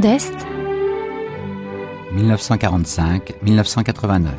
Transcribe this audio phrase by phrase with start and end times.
[0.00, 0.34] D'Est,
[2.14, 4.30] 1945-1989.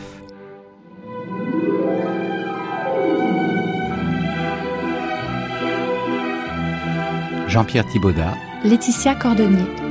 [7.48, 9.91] Jean-Pierre Thibaudat, Laetitia Cordonnier.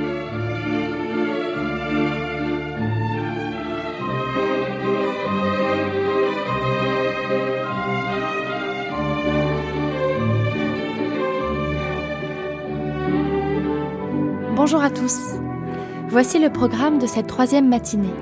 [16.10, 18.12] Voici le programme de cette troisième matinée.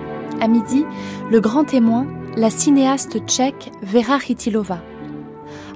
[0.42, 0.84] À midi,
[1.30, 2.06] le grand témoin,
[2.36, 4.82] la cinéaste tchèque Vera Chytilova.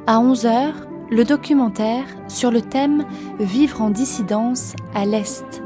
[0.06, 0.72] À 11h,
[1.10, 3.06] le documentaire sur le thème
[3.40, 5.62] Vivre en dissidence à l'Est.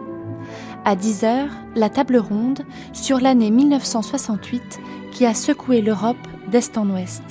[0.84, 2.60] À 10h, la table ronde
[2.92, 4.78] sur l'année 1968
[5.10, 6.16] qui a secoué l'Europe
[6.48, 7.24] d'Est en Ouest.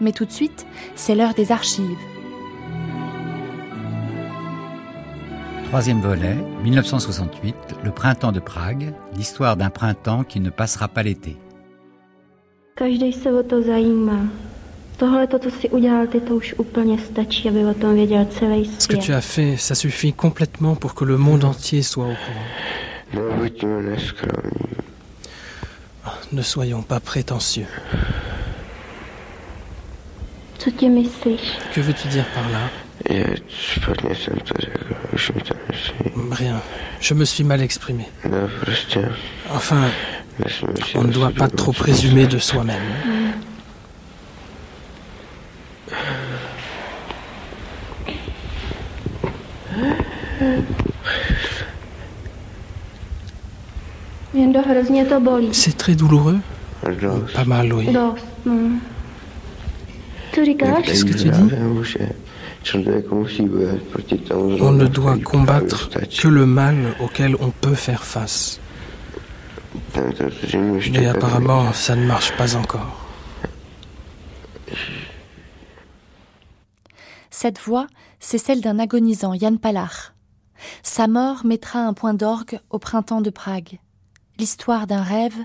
[0.00, 1.98] Mais tout de suite, c'est l'heure des archives.
[5.74, 11.36] Troisième volet, 1968, le printemps de Prague, l'histoire d'un printemps qui ne passera pas l'été.
[12.76, 14.20] Každý se o to zajímá.
[14.98, 18.70] Tohle to, co si udělal ty, to už úplně stačí, aby o tom věděl celý
[18.78, 22.14] Ce que tu as fait, ça suffit complètement pour que le monde entier soit au
[22.14, 22.46] courant.
[26.32, 27.66] Ne soyons pas prétentieux.
[30.58, 31.40] Co ti myslíš?
[31.74, 32.70] Que veux-tu dire par là?
[36.30, 36.60] Rien.
[37.00, 38.06] Je me suis mal exprimé.
[39.52, 39.84] Enfin,
[40.94, 42.82] on ne doit pas trop présumer de soi-même.
[55.52, 56.38] C'est très douloureux.
[57.34, 57.88] Pas mal, oui.
[60.44, 60.84] Říkáš?
[60.84, 61.54] Qu'est-ce que tu dis?
[64.60, 68.60] On ne doit combattre que le mal auquel on peut faire face.
[69.94, 73.04] Mais tak apparemment, ça ne marche pas encore.
[77.30, 77.86] Cette voix,
[78.20, 80.12] c'est celle d'un agonisant, Jan Palach.
[80.82, 83.78] Sa mort mettra un point d'orgue au printemps de Prague.
[84.38, 85.36] L'histoire d'un rêve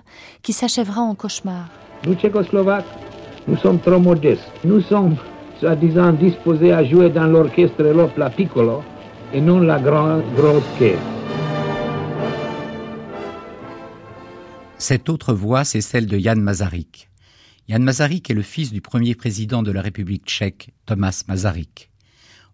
[0.42, 1.68] qui s'achèvera en cauchemar.
[2.06, 2.86] Nous, Tchécoslovaques,
[3.48, 4.52] nous sommes trop modestes.
[4.64, 5.18] Nous sommes,
[5.60, 8.84] soi-disant, disposés à jouer dans l'orchestre Europe la piccolo
[9.34, 10.98] et non la grande grosse caisse.
[14.78, 17.10] Cette autre voix, c'est celle de Jan Masaryk.
[17.68, 21.92] Jan Masaryk est le fils du premier président de la République tchèque, Thomas Masaryk.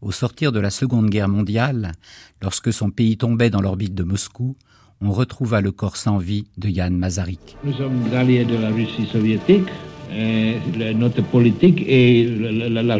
[0.01, 1.94] Au sortir de la Seconde Guerre mondiale,
[2.41, 4.57] lorsque son pays tombait dans l'orbite de Moscou,
[5.01, 7.57] on retrouva le corps sans vie de Jan Masaryk.
[7.63, 9.69] Nous sommes alliés de la Russie soviétique.
[10.11, 12.27] Le- notre politique est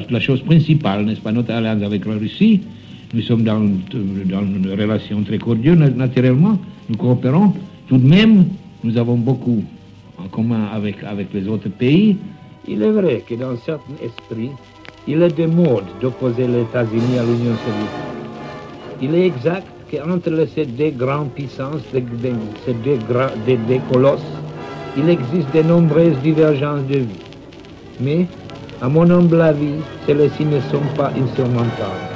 [0.10, 2.62] la, chose principale, n'est-ce pas, notre alliance avec la Russie.
[3.14, 6.58] Nous sommes dans, une relation très cordiale, na- naturellement.
[6.90, 7.54] Nous coopérons.
[7.88, 8.46] Tout de même,
[8.84, 9.64] nous avons beaucoup
[10.18, 10.98] en commun avec,
[11.34, 12.18] les autres pays.
[12.68, 14.50] Il est vrai que dans certains esprits,
[15.08, 18.16] il est de mode d'opposer les États-Unis à l'Union soviétique.
[19.02, 22.98] Il est exact qu'entre ces deux grandes puissances, ces deux,
[23.46, 24.22] des- des colosses,
[24.98, 27.24] il existe de nombreuses divergences de vue.
[28.00, 28.28] Mais,
[28.82, 29.76] à mon humble avis,
[30.06, 32.16] celles-ci ne sont pas insurmontables.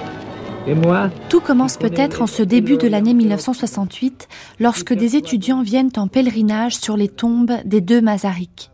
[0.67, 4.27] Et moi, Tout commence peut-être en ce début de l'année 1968,
[4.59, 8.71] lorsque des étudiants viennent en pèlerinage sur les tombes des deux Masaryk.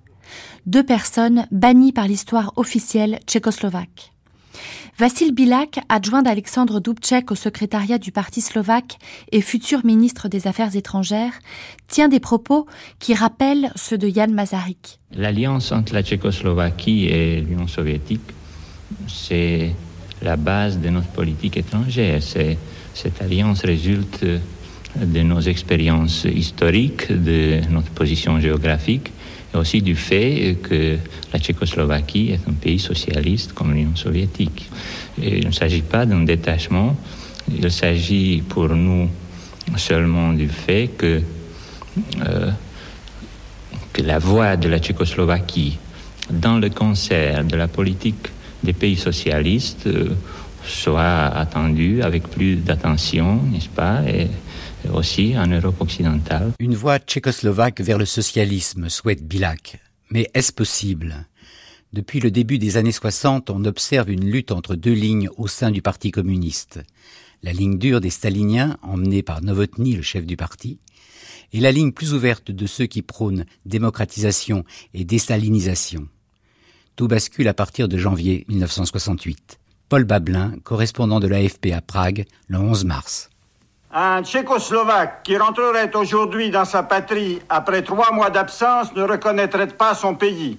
[0.66, 4.15] Deux personnes bannies par l'histoire officielle tchécoslovaque.
[4.98, 8.98] Vassil Bilak, adjoint d'Alexandre Dubček au secrétariat du Parti slovaque
[9.34, 11.34] et futur ministre des Affaires étrangères,
[11.90, 12.66] tient des propos
[13.00, 15.00] qui rappellent ceux de Jan Masaryk.
[15.12, 18.22] L'alliance entre la Tchécoslovaquie et l'Union soviétique,
[19.10, 19.76] c'est
[20.22, 22.22] la base de notre politique étrangère.
[22.24, 29.12] Cette alliance résulte de nos expériences historiques, de notre position géographique,
[29.56, 30.98] aussi du fait que
[31.34, 34.70] la Tchécoslovaquie est un pays socialiste comme l'Union soviétique.
[35.22, 36.96] Il ne s'agit pas d'un détachement,
[37.54, 39.10] il s'agit pour nous
[39.78, 41.22] seulement du fait que
[42.26, 42.52] euh,
[43.94, 45.78] que la voix de la Tchécoslovaquie
[46.30, 48.28] dans le concert de la politique
[48.64, 50.10] des pays socialistes euh,
[50.66, 54.02] soit attendue avec plus d'attention, n'est-ce pas,
[56.60, 59.80] Une voie tchécoslovaque vers le socialisme, souhaite Bilak.
[60.12, 61.28] Mais est-ce possible?
[61.94, 65.72] Depuis le début des années 60, on observe une lutte entre deux lignes au sein
[65.72, 66.82] du Parti communiste.
[67.42, 70.80] La ligne dure des staliniens, emmenée par Novotny, le chef du parti,
[71.54, 76.08] et la ligne plus ouverte de ceux qui prônent démocratisation et désalinisation.
[76.96, 79.60] Tout bascule à partir de janvier 1968.
[79.88, 83.30] Paul Bablin, correspondant de l'AFP à Prague, le 11 mars.
[83.98, 89.96] Un Tchécoslovaque qui rentrerait aujourd'hui dans sa patrie après trois mois d'absence ne reconnaîtrait pas
[89.96, 90.58] son pays.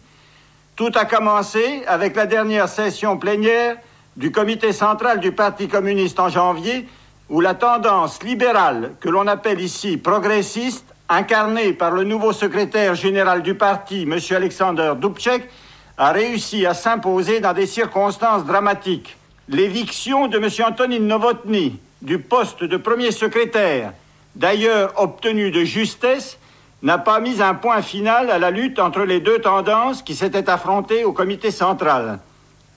[0.75, 3.77] Tout a commencé avec la dernière session plénière
[4.17, 6.89] du comité central du Parti communiste en janvier,
[7.29, 13.43] où la tendance libérale, que l'on appelle ici progressiste, incarnée par le nouveau secrétaire général
[13.43, 14.19] du parti, M.
[14.35, 15.47] Alexander Dubček,
[15.99, 19.19] a réussi à s'imposer dans des circonstances dramatiques.
[19.51, 20.49] L'éviction de M.
[20.67, 23.93] Antonin Novotny du poste de premier secrétaire,
[24.37, 26.39] d'ailleurs obtenu de justesse,
[26.83, 30.49] n'a pas mis un point final à la lutte entre les deux tendances qui s'étaient
[30.49, 32.21] affrontées au comité central.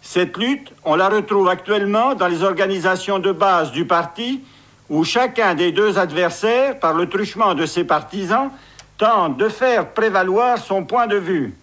[0.02, 4.42] Cette lutte, on la retrouve actuellement dans les organisations de base du parti,
[4.90, 8.50] où chacun des deux adversaires, par le truchement de ses partisans,
[8.98, 11.56] tente de faire prévaloir son point de vue.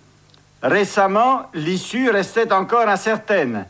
[0.63, 3.67] Récemment, l'issue restait encore incertaine,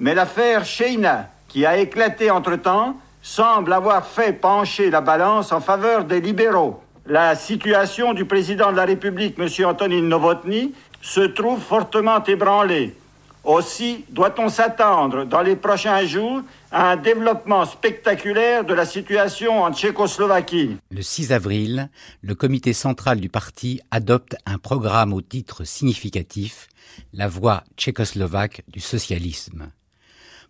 [0.00, 6.04] mais l'affaire Sheina, qui a éclaté entre-temps, semble avoir fait pencher la balance en faveur
[6.04, 6.80] des libéraux.
[7.06, 9.48] La situation du président de la République, M.
[9.66, 12.94] Antonin Novotny, se trouve fortement ébranlée.
[13.42, 16.40] Aussi, doit-on s'attendre dans les prochains jours
[16.70, 21.90] à un développement spectaculaire de la situation en Tchécoslovaquie Le 6 avril,
[22.22, 26.68] le comité central du parti adopte un programme au titre significatif
[27.12, 29.70] La voix tchécoslovaque du socialisme.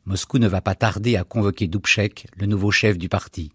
[0.09, 3.51] Moscou ne va pas tarder à convoquer Dubček, le nouveau chef du parti.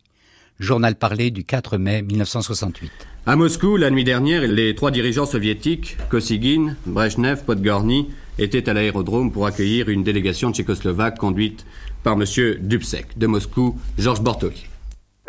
[0.60, 2.92] Journal parlé du 4 mai 1968.
[3.26, 9.32] À Moscou, la nuit dernière, les trois dirigeants soviétiques, Kosygin, Brezhnev, Podgorny, étaient à l'aérodrome
[9.32, 11.66] pour accueillir une délégation tchécoslovaque conduite
[12.04, 12.26] par M.
[12.60, 13.18] Dubček.
[13.18, 14.68] De Moscou, Georges Bortoli.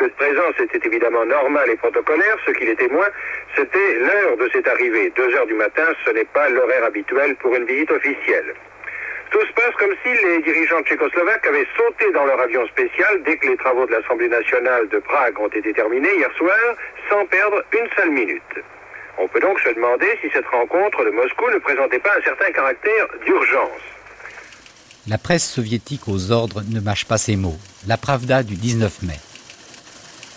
[0.01, 2.35] Cette présence était évidemment normale et protocolaire.
[2.45, 3.07] Ce qui l'était moins,
[3.55, 5.13] c'était l'heure de cette arrivée.
[5.15, 8.53] Deux heures du matin, ce n'est pas l'horaire habituel pour une visite officielle.
[9.33, 13.35] Tout se passe comme si les dirigeants tchécoslovaques avaient sauté dans leur avion spécial dès
[13.37, 16.59] que les travaux de l'Assemblée nationale de Prague ont été terminés hier soir,
[17.09, 18.53] sans perdre une seule minute.
[19.17, 22.51] On peut donc se demander si cette rencontre de Moscou ne présentait pas un certain
[22.51, 23.81] caractère d'urgence.
[25.07, 27.57] La presse soviétique aux ordres ne mâche pas ses mots.
[27.87, 29.19] La Pravda du 19 mai.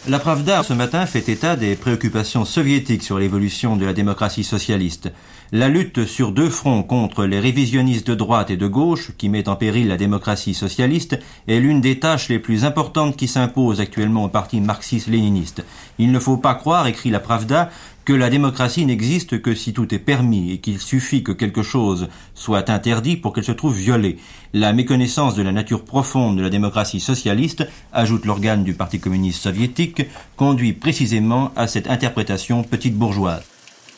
[0.08, 5.10] La Pravda ce matin fait état des préoccupations soviétiques sur l'évolution de la démocratie socialiste.
[5.52, 9.48] La lutte sur deux fronts contre les révisionnistes de droite et de gauche, qui met
[9.48, 14.25] en péril la démocratie socialiste, est l'une des tâches les plus importantes qui s'imposent actuellement
[14.25, 15.64] au parti marxiste-léniniste.
[16.00, 17.70] Il ne faut pas croire, écrit la Pravda,
[18.04, 22.08] que la démocratie n'existe que si tout est permis et qu'il suffit que quelque chose
[22.34, 24.19] soit interdit pour qu'elle se trouve violée.
[24.52, 29.42] La méconnaissance de la nature profonde de la démocratie socialiste, ajoute l'organe du Parti communiste
[29.42, 30.02] soviétique,
[30.34, 33.44] conduit précisément à cette interprétation petite bourgeoise.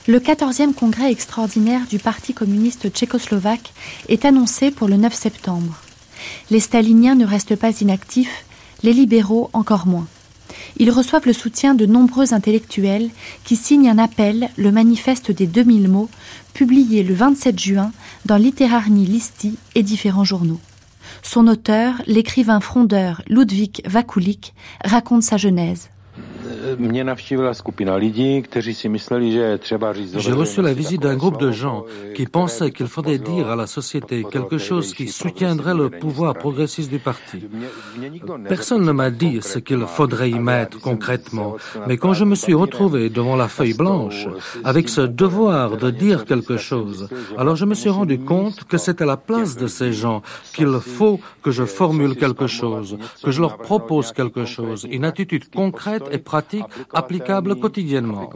[0.08, 3.75] Le 14e congrès extraordinaire du Parti communiste tchécoslovaque
[4.08, 5.82] est annoncé pour le 9 septembre.
[6.50, 8.46] Les staliniens ne restent pas inactifs,
[8.82, 10.06] les libéraux encore moins.
[10.78, 13.10] Ils reçoivent le soutien de nombreux intellectuels
[13.44, 16.08] qui signent un appel, le manifeste des 2000 mots,
[16.55, 17.93] publié le 27 juin
[18.25, 20.60] dans Literarni Listi et différents journaux.
[21.22, 25.91] Son auteur, l'écrivain frondeur Ludwig Vakulik, raconte sa genèse.
[30.19, 31.84] J'ai reçu la visite d'un groupe de gens
[32.15, 36.91] qui pensaient qu'il faudrait dire à la société quelque chose qui soutiendrait le pouvoir progressiste
[36.91, 37.44] du parti.
[38.48, 41.56] Personne ne m'a dit ce qu'il faudrait y mettre concrètement,
[41.87, 44.27] mais quand je me suis retrouvé devant la feuille blanche,
[44.65, 49.01] avec ce devoir de dire quelque chose, alors je me suis rendu compte que c'est
[49.01, 50.22] à la place de ces gens
[50.55, 55.51] qu'il faut que je formule quelque chose, que je leur propose quelque chose, une attitude
[55.51, 56.57] concrète et pratique
[56.93, 58.31] applicable quotidiennement.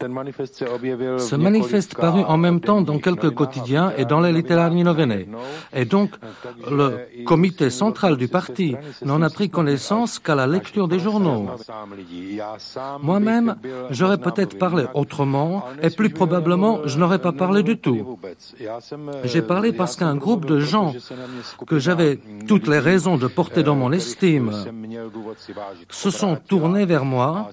[0.00, 5.26] Ce manifeste parut en même temps dans quelques quotidiens et dans les littéraires novene.
[5.74, 6.10] Et donc,
[6.70, 11.48] le comité central du parti n'en a pris connaissance qu'à la lecture des journaux.
[13.02, 13.56] Moi-même,
[13.90, 18.18] j'aurais peut-être parlé autrement et plus probablement, je n'aurais pas parlé du tout.
[19.24, 20.94] J'ai parlé parce qu'un groupe de gens
[21.66, 24.52] que j'avais toutes les raisons de porter dans mon estime
[25.90, 27.50] se sont tournés vers moi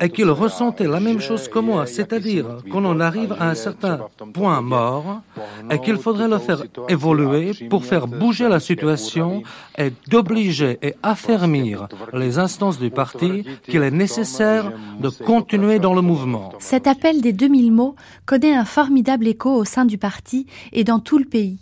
[0.00, 4.00] et qu'ils ressentaient la même chose que moi, c'est-à-dire qu'on en arrive à un certain
[4.32, 5.22] point mort
[5.70, 9.42] et qu'il faudrait le faire évoluer pour faire bouger la situation
[9.78, 16.02] et d'obliger et affermir les instances du parti qu'il est nécessaire de continuer dans le
[16.02, 16.52] mouvement.
[16.58, 20.98] Cet appel des 2000 mots connaît un formidable écho au sein du parti et dans
[20.98, 21.58] tout le pays.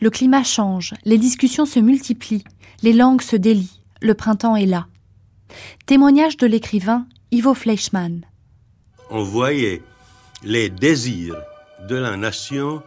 [0.00, 2.44] Le climat change, les discussions se multiplient,
[2.82, 4.86] les langues se délient, le printemps est là.
[5.86, 8.20] Témoignage de l'écrivain Ivo Fleischmann
[9.10, 9.82] on voyait
[10.42, 11.36] les désirs
[11.88, 12.82] de la nation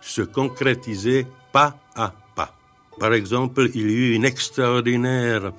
[0.00, 2.56] se concrétiser pas à pas.
[2.98, 5.52] Par exemple, il y eut une extraordinaire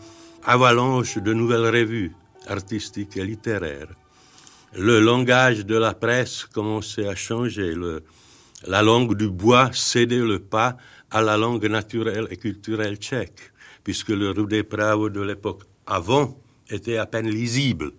[0.43, 2.13] avalanche de nouvelles revues
[2.47, 3.93] artistiques et littéraires.
[4.73, 7.73] Le langage de la presse commençait à changer.
[8.65, 10.77] la langue du bois cédait le pas
[11.11, 13.51] à la langue naturelle et culturelle tchèque,
[13.83, 16.37] puisque le Rudé Pravo de l'époque avant
[16.69, 17.91] était à peine lisible.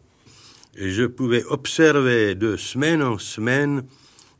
[0.81, 3.83] Je pouvais observer de semaine en semaine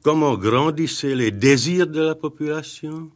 [0.05, 3.11] comment grandissaient les désirs de la population,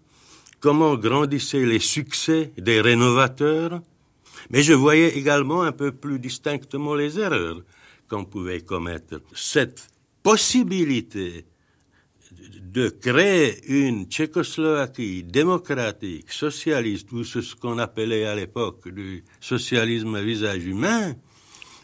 [0.58, 3.80] comment grandissaient les succès des rénovateurs,
[4.50, 7.62] mais je voyais également un peu plus distinctement les erreurs
[8.08, 9.20] qu'on pouvait commettre.
[9.36, 9.86] Cette
[10.24, 11.44] possibilité
[12.60, 20.22] de créer une Tchécoslovaquie démocratique, socialiste, ou ce qu'on appelait à l'époque du socialisme à
[20.22, 21.14] visage humain,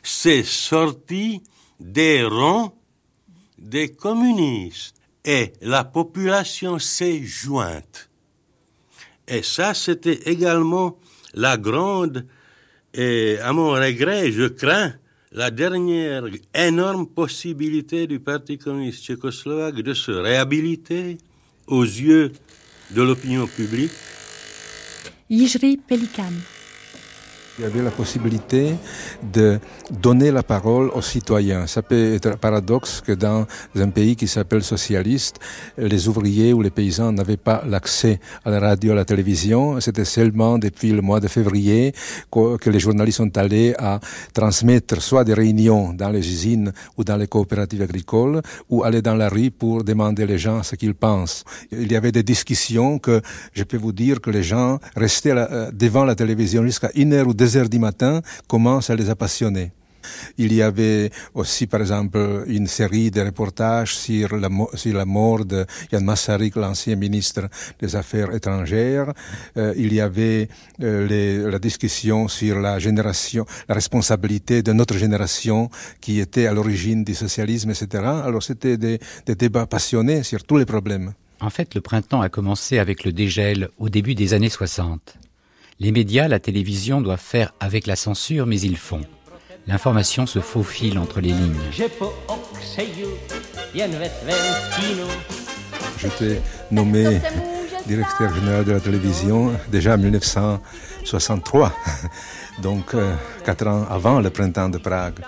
[0.09, 1.43] c'est sorti
[1.79, 2.75] des rangs
[3.59, 4.97] des communistes.
[5.25, 8.09] Et la population s'est jointe.
[9.27, 10.99] Et ça, c'était également
[11.35, 12.27] la grande,
[12.95, 14.95] et à mon regret, je crains,
[15.33, 16.25] la dernière
[16.55, 21.19] énorme possibilité du Parti communiste tchécoslovaque de se réhabiliter
[21.67, 22.33] aux yeux
[22.93, 23.93] de l'opinion publique.
[25.29, 26.33] Yijri Pelikan.
[27.59, 28.77] Il y avait la possibilité
[29.33, 29.59] de
[29.91, 31.67] donner la parole aux citoyens.
[31.67, 35.41] Ça peut être paradoxe que dans un pays qui s'appelle socialiste,
[35.77, 39.81] les ouvriers ou les paysans n'avaient pas l'accès à la radio, à la télévision.
[39.81, 41.93] C'était seulement depuis le mois de février
[42.31, 43.99] que les journalistes sont allés à
[44.33, 49.17] transmettre soit des réunions dans les usines ou dans les coopératives agricoles ou aller dans
[49.17, 51.43] la rue pour demander les gens ce qu'ils pensent.
[51.73, 53.21] Il y avait des discussions que
[53.53, 57.27] je peux vous dire que les gens restaient euh, devant la télévision jusqu'à une heure
[57.27, 59.73] ou deux heures du matin commence à les appassionner.
[60.37, 66.05] Il y avait aussi, par exemple, une série de reportages sur la, mort de Yann
[66.05, 67.49] Massarik, l'ancien ministre
[67.81, 69.13] des Affaires étrangères.
[69.57, 70.49] Euh, il y avait
[70.83, 77.05] euh, la discussion sur la génération, la responsabilité de notre génération qui était à l'origine
[77.05, 78.05] du socialisme, etc.
[78.05, 81.13] Alors c'était des débats passionnés sur tous les problèmes.
[81.41, 85.19] En fait, le printemps a commencé avec le dégel au début des années 60.
[85.81, 89.03] Les médias, la télévision doivent faire avec la censure, mais ils font.
[89.69, 91.55] L'information se faufile entre les lignes.
[96.01, 96.43] J'étais
[96.73, 97.21] nommé
[97.87, 101.73] directeur général de la télévision déjà en 1963,
[102.63, 105.21] donc euh, quatre ans avant le printemps de Prague.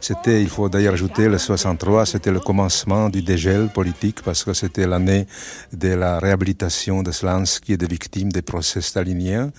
[0.00, 4.52] C'était, il faut d'ailleurs ajouter, le 63, c'était le commencement du dégel politique parce que
[4.52, 5.26] c'était l'année
[5.72, 9.50] de la réhabilitation de Slansky et des victimes des procès staliniens.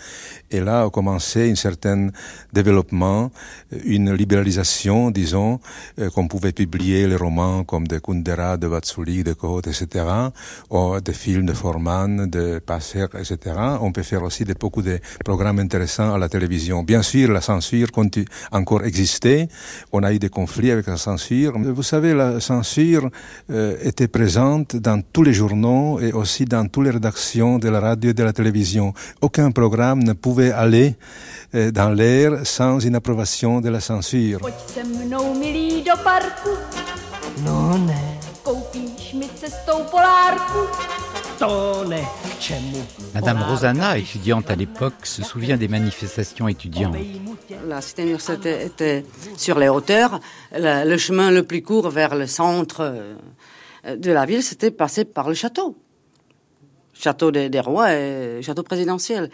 [0.52, 2.10] Et là a commencé un certain
[2.54, 3.32] développement,
[3.84, 5.60] une libéralisation, disons,
[6.00, 10.06] euh, qu'on pouvait publier les romans comme de Kundera, de Vatsoulik, de Kohut, etc.,
[10.70, 13.56] ou des films de Forman, de Passer, etc.
[13.82, 16.84] On peut faire aussi de, beaucoup de programmes intéressants à la télévision.
[16.84, 19.48] Bien sûr, la censure continue encore exister.
[19.92, 21.54] On a eu des conflits avec la censure.
[21.58, 23.10] Vous savez, la censure
[23.50, 27.80] euh, était présente dans tous les journaux et aussi dans toutes les rédactions de la
[27.80, 28.94] radio et de la télévision.
[29.22, 30.96] Aucun programme ne pouvait aller
[31.56, 34.40] euh, dans l'air sans une approbation de la censure.
[43.14, 46.96] Madame Rosanna, étudiante à l'époque, se souvient des manifestations étudiantes.
[47.68, 49.06] La cité universitaire était
[49.38, 50.20] sur les hauteurs.
[50.54, 55.30] Le, chemin le plus court vers le centre euh, de la ville, c'était passé par
[55.30, 55.78] le château.
[56.94, 59.30] Château des, rois et château présidentiel.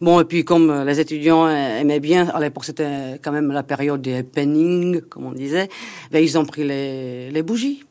[0.00, 4.00] Bon, et puis comme les étudiants aimaient bien, à l'époque c'était quand même la période
[4.00, 5.68] des happenings, comme on disait,
[6.10, 7.84] ben, ils ont pris les, les bougies.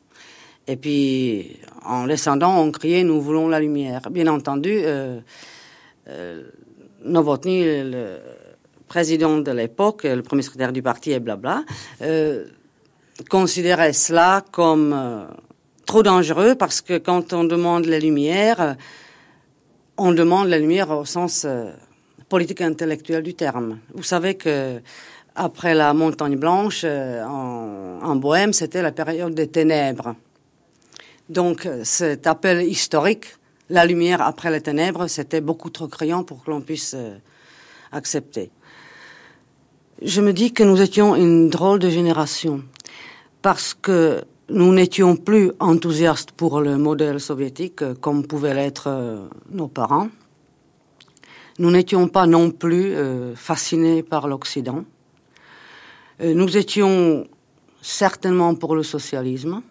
[0.66, 4.02] Et puis, en descendant, on criait Nous voulons la lumière.
[4.10, 5.20] Bien entendu, euh,
[6.08, 6.42] euh,
[7.04, 8.18] Novotny, le
[8.86, 11.64] président de l'époque, le premier secrétaire du parti et blabla,
[12.02, 12.44] euh,
[13.28, 15.26] considérait cela comme
[15.86, 18.76] trop dangereux parce que quand on demande la lumière,
[19.96, 21.46] on demande la lumière au sens
[22.28, 23.78] politique intellectuel du terme.
[23.94, 24.80] Vous savez que
[25.34, 30.14] après la montagne blanche en, en Bohème, c'était la période des ténèbres.
[31.32, 33.24] Donc cet appel historique,
[33.70, 37.16] la lumière après les ténèbres, c'était beaucoup trop criant pour que l'on puisse euh,
[37.90, 38.50] accepter.
[40.02, 42.62] Je me dis que nous étions une drôle de génération
[43.40, 49.26] parce que nous n'étions plus enthousiastes pour le modèle soviétique euh, comme pouvaient l'être euh,
[49.50, 50.10] nos parents.
[51.58, 52.94] Nous n'étions pas non plus
[53.36, 54.84] fascinés par l'Occident.
[56.24, 57.26] nous étions
[57.82, 59.62] certainement pour le socialisme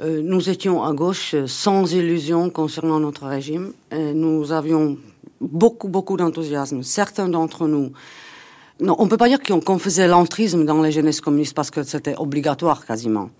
[0.00, 3.72] euh, nous étions à gauche sans illusion concernant notre régime.
[3.92, 4.98] nous avions
[5.40, 6.82] beaucoup, beaucoup d'enthousiasme.
[6.82, 7.92] Certains d'entre nous
[8.80, 12.16] Non, on peut pas dire qu'on faisait l'entrisme dans les jeunesses communistes parce que c'était
[12.16, 13.30] obligatoire quasiment.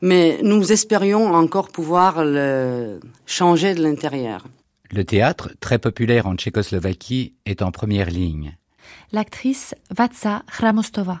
[0.00, 4.44] Mais nous espérions encore pouvoir le changer de l'intérieur.
[4.92, 8.56] Le théâtre, très populaire en Tchécoslovaquie, est en première ligne.
[9.12, 11.20] L'actrice Vatsa Hramostova.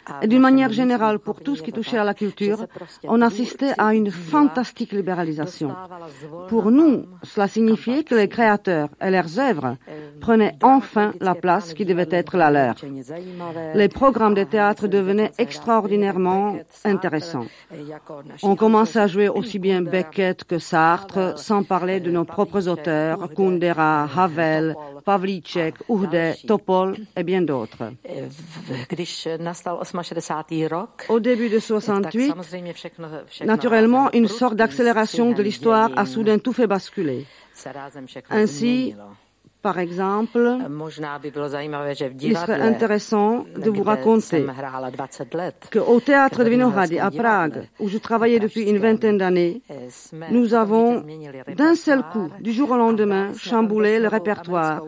[0.23, 2.65] d'une manière générale pour tout ce qui touchait à la culture,
[3.03, 5.75] on assistait à une fantastique libéralisation.
[6.47, 9.77] Pour nous, cela signifiait que les créateurs et leurs œuvres
[10.19, 12.75] prenaient enfin la place qui devait être la leur.
[13.75, 17.45] Les programmes de théâtre devenaient extraordinairement intéressants.
[18.43, 23.29] On commençait à jouer aussi bien Beckett que Sartre, sans parler de nos propres auteurs,
[23.35, 27.91] Kundera, Havel, Pavlíček, Uhde, Topol et bien d'autres.
[31.09, 32.33] Au début de 68,
[33.45, 37.25] naturellement, une sorte d'accélération de l'histoire a soudain tout fait basculer.
[38.29, 38.95] Ainsi,
[39.61, 40.57] par exemple,
[42.19, 44.45] il serait intéressant de vous raconter
[45.71, 49.61] qu'au théâtre de Vinohrady à Prague, où je travaillais depuis une vingtaine d'années,
[50.31, 51.03] nous avons
[51.55, 54.83] d'un seul coup, du jour au lendemain, chamboulé le répertoire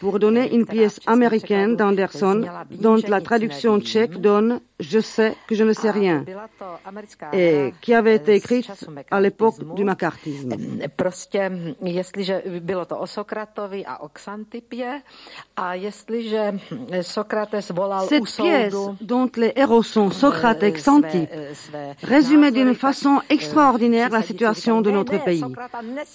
[0.00, 5.62] pour donner une pièce américaine d'Anderson dont la traduction tchèque donne Je sais que je
[5.64, 6.24] ne sais rien.
[7.32, 8.70] et qui avait été écrite
[9.10, 10.50] à l'époque du macartisme.
[18.08, 21.30] Cette pièce, dont les héros sont Socrate et Xantippe,
[22.02, 25.44] résumait d'une façon extraordinaire la situation de notre pays.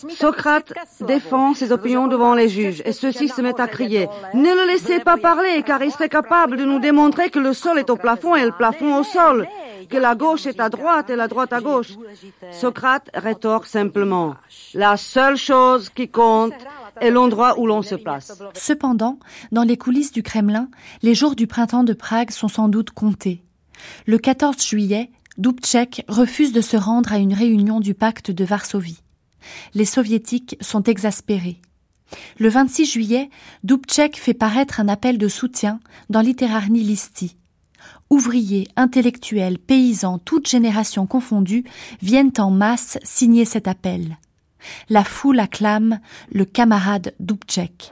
[0.10, 2.82] Socrate défend ses opinions devant les juges.
[2.86, 6.58] et ceux-ci se mettent à crier Ne le laissez pas parler car il serait capable
[6.58, 9.48] de nous démontrer que le sol est au plafond et le plafond au sol,
[9.90, 11.94] que la gauche est à droite et la droite à gauche.
[12.52, 14.36] Socrate rétorque simplement
[14.74, 16.54] La seule chose qui compte
[17.00, 18.42] est l'endroit où l'on se place.
[18.54, 19.20] Cependant,
[19.52, 20.70] dans les coulisses du Kremlin,
[21.04, 23.44] les jours du printemps de Prague sont sans doute comptés.
[24.06, 29.04] Le 14 juillet, Dubček refuse de se rendre à une réunion du pacte de Varsovie.
[29.76, 31.62] Les soviétiques sont exaspérés.
[32.40, 33.30] Le 26 juillet,
[33.64, 37.37] Dubček fait paraître un appel de soutien dans Literarny Listi.
[38.10, 41.66] Ouvriers, intellectuels, paysans, toutes générations confondues
[42.02, 44.18] viennent en masse signer cet appel.
[44.90, 46.00] La foule acclame
[46.32, 47.92] le camarade Dubček.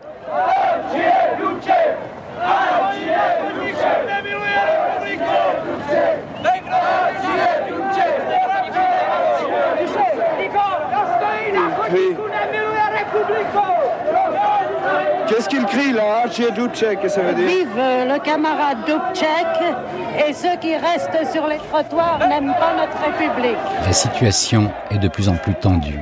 [15.76, 20.28] Qu'est-ce qu'il crie là chez Dubček, qu'est-ce que ça veut dire Vive le camarade Dubček
[20.28, 23.58] et ceux qui restent sur les trottoirs n'aiment pas notre République.
[23.86, 26.00] La situation est de plus en plus tendue.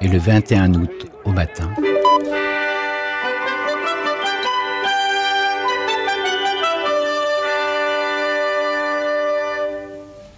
[0.00, 1.70] Et le 21 août au matin,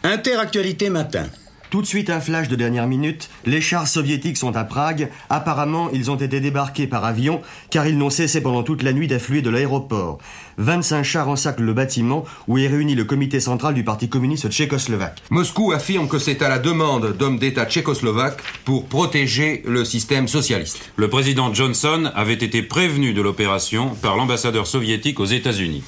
[0.03, 1.25] Interactualité matin.
[1.71, 5.11] Tout de suite un flash de dernière minute, les chars soviétiques sont à Prague.
[5.31, 9.09] Apparemment, ils ont été débarqués par avion car ils n'ont cessé pendant toute la nuit
[9.09, 10.19] d'affluer de l'aéroport.
[10.59, 15.23] 25 chars encerclent le bâtiment où est réuni le comité central du Parti communiste tchécoslovaque.
[15.31, 20.93] Moscou affirme que c'est à la demande d'hommes d'État tchécoslovaques pour protéger le système socialiste.
[20.95, 25.83] Le président Johnson avait été prévenu de l'opération par l'ambassadeur soviétique aux États-Unis.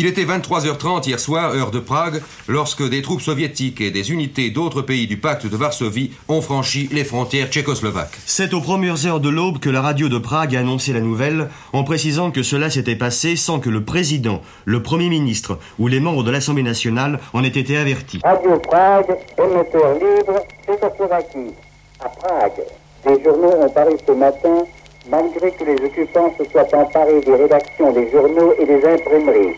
[0.00, 4.48] Il était 23h30 hier soir, heure de Prague, lorsque des troupes soviétiques et des unités
[4.50, 8.16] d'autres pays du pacte de Varsovie ont franchi les frontières tchécoslovaques.
[8.24, 11.48] C'est aux premières heures de l'aube que la radio de Prague a annoncé la nouvelle,
[11.72, 15.98] en précisant que cela s'était passé sans que le président, le premier ministre ou les
[15.98, 18.20] membres de l'Assemblée nationale en aient été avertis.
[18.22, 21.54] Radio Prague, émetteur libre, Tchécoslovaquie.
[21.98, 22.62] À Prague,
[23.04, 24.64] des journaux ont paru ce matin,
[25.10, 29.56] malgré que les occupants se soient emparés des rédactions des journaux et des imprimeries.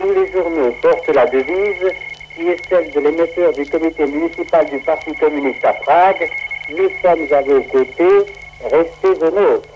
[0.00, 1.92] Tous les journaux portent la devise
[2.34, 6.26] qui est celle de l'émetteur du comité municipal du Parti communiste à Prague.
[6.70, 8.32] Nous sommes à vos côtés,
[8.62, 9.68] restez aux nôtres.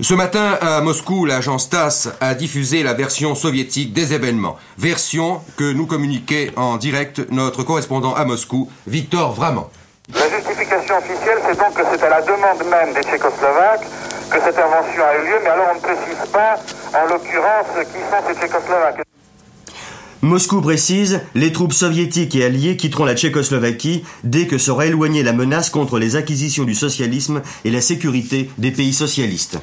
[0.00, 4.56] Ce matin, à Moscou, l'agence TASS a diffusé la version soviétique des événements.
[4.78, 9.64] Version que nous communiquait en direct notre correspondant à Moscou, Victor Vraman.
[10.14, 13.84] La justification officielle, c'est donc que c'est à la demande même des Tchécoslovaques
[14.30, 16.56] que cette invention a eu lieu, mais alors on ne précise pas,
[16.94, 19.02] en l'occurrence, qui sont ces Tchécoslovaques.
[20.22, 25.34] Moscou précise, les troupes soviétiques et alliées quitteront la Tchécoslovaquie dès que sera éloignée la
[25.34, 29.58] menace contre les acquisitions du socialisme et la sécurité des pays socialistes.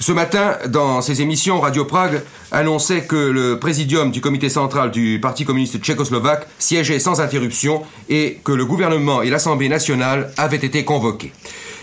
[0.00, 5.20] Ce matin, dans ses émissions, Radio Prague annonçait que le présidium du comité central du
[5.22, 10.84] Parti communiste tchécoslovaque siégeait sans interruption et que le gouvernement et l'Assemblée nationale avaient été
[10.84, 11.32] convoqués.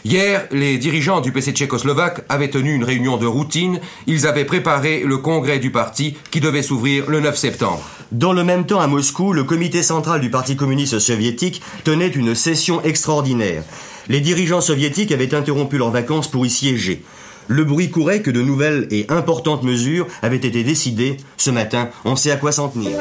[0.04, 3.80] Hier, les dirigeants du PC tchécoslovaque avaient tenu une réunion de routine.
[4.08, 7.84] Ils avaient préparé le congrès du parti qui devait s'ouvrir le 9 septembre.
[8.12, 12.34] Dans le même temps, à Moscou, le comité central du Parti communiste soviétique tenait une
[12.34, 13.64] session extraordinaire.
[14.10, 17.04] Les dirigeants soviétiques avaient interrompu leurs vacances pour y siéger.
[17.48, 21.18] Le bruit courait que de nouvelles et importantes mesures avaient été décidées.
[21.38, 22.98] Ce matin, on sait à quoi s'en tenir.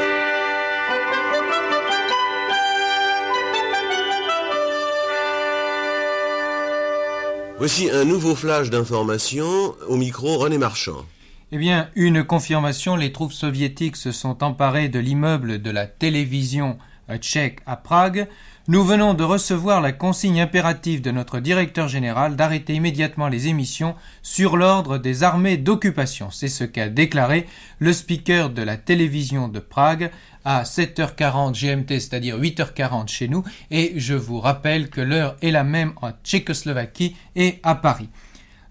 [7.60, 11.04] Voici un nouveau flash d'information au micro René Marchand.
[11.52, 16.78] Eh bien, une confirmation, les troupes soviétiques se sont emparées de l'immeuble de la télévision
[17.18, 18.28] tchèque à Prague.
[18.66, 23.94] Nous venons de recevoir la consigne impérative de notre directeur général d'arrêter immédiatement les émissions
[24.22, 26.30] sur l'ordre des armées d'occupation.
[26.30, 27.46] C'est ce qu'a déclaré
[27.78, 30.10] le speaker de la télévision de Prague
[30.44, 35.64] à 7h40 GMT, c'est-à-dire 8h40 chez nous, et je vous rappelle que l'heure est la
[35.64, 38.08] même en Tchécoslovaquie et à Paris.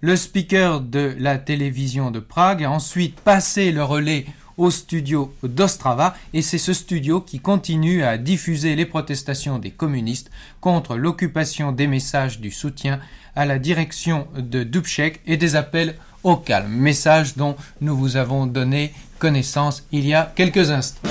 [0.00, 4.24] Le speaker de la télévision de Prague a ensuite passé le relais
[4.56, 10.30] au studio d'Ostrava et c'est ce studio qui continue à diffuser les protestations des communistes
[10.60, 13.00] contre l'occupation des messages du soutien
[13.36, 18.46] à la direction de Dubček et des appels au calme, message dont nous vous avons
[18.46, 21.08] donné connaissance il y a quelques instants.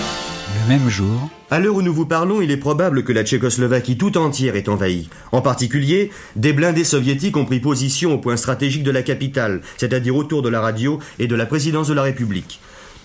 [0.56, 3.98] Le même jour, À l'heure où nous vous parlons, il est probable que la Tchécoslovaquie
[3.98, 5.10] tout entière est envahie.
[5.32, 10.16] En particulier, des blindés soviétiques ont pris position au point stratégique de la capitale, c'est-à-dire
[10.16, 12.60] autour de la radio et de la présidence de la République.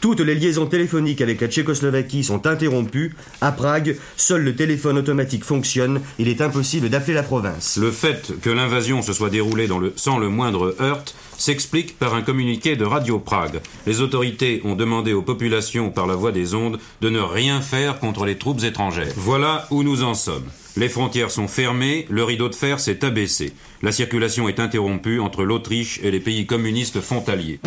[0.04, 3.14] Toutes les liaisons téléphoniques avec la Tchécoslovaquie sont interrompues.
[3.40, 6.02] À Prague, seul le téléphone automatique fonctionne.
[6.18, 7.78] Il est impossible d'appeler la province.
[7.80, 12.76] Le fait que l'invasion se soit déroulée sans le moindre heurt s'explique par un communiqué
[12.76, 13.62] de Radio Prague.
[13.86, 17.98] Les autorités ont demandé aux populations par la voie des ondes de ne rien faire
[17.98, 19.14] contre les troupes étrangères.
[19.16, 20.50] Voilà où nous en sommes.
[20.76, 23.52] Les frontières sont fermées, le rideau de fer s'est abaissé.
[23.80, 27.60] La circulation est interrompue entre l'Autriche et les pays communistes frontaliers.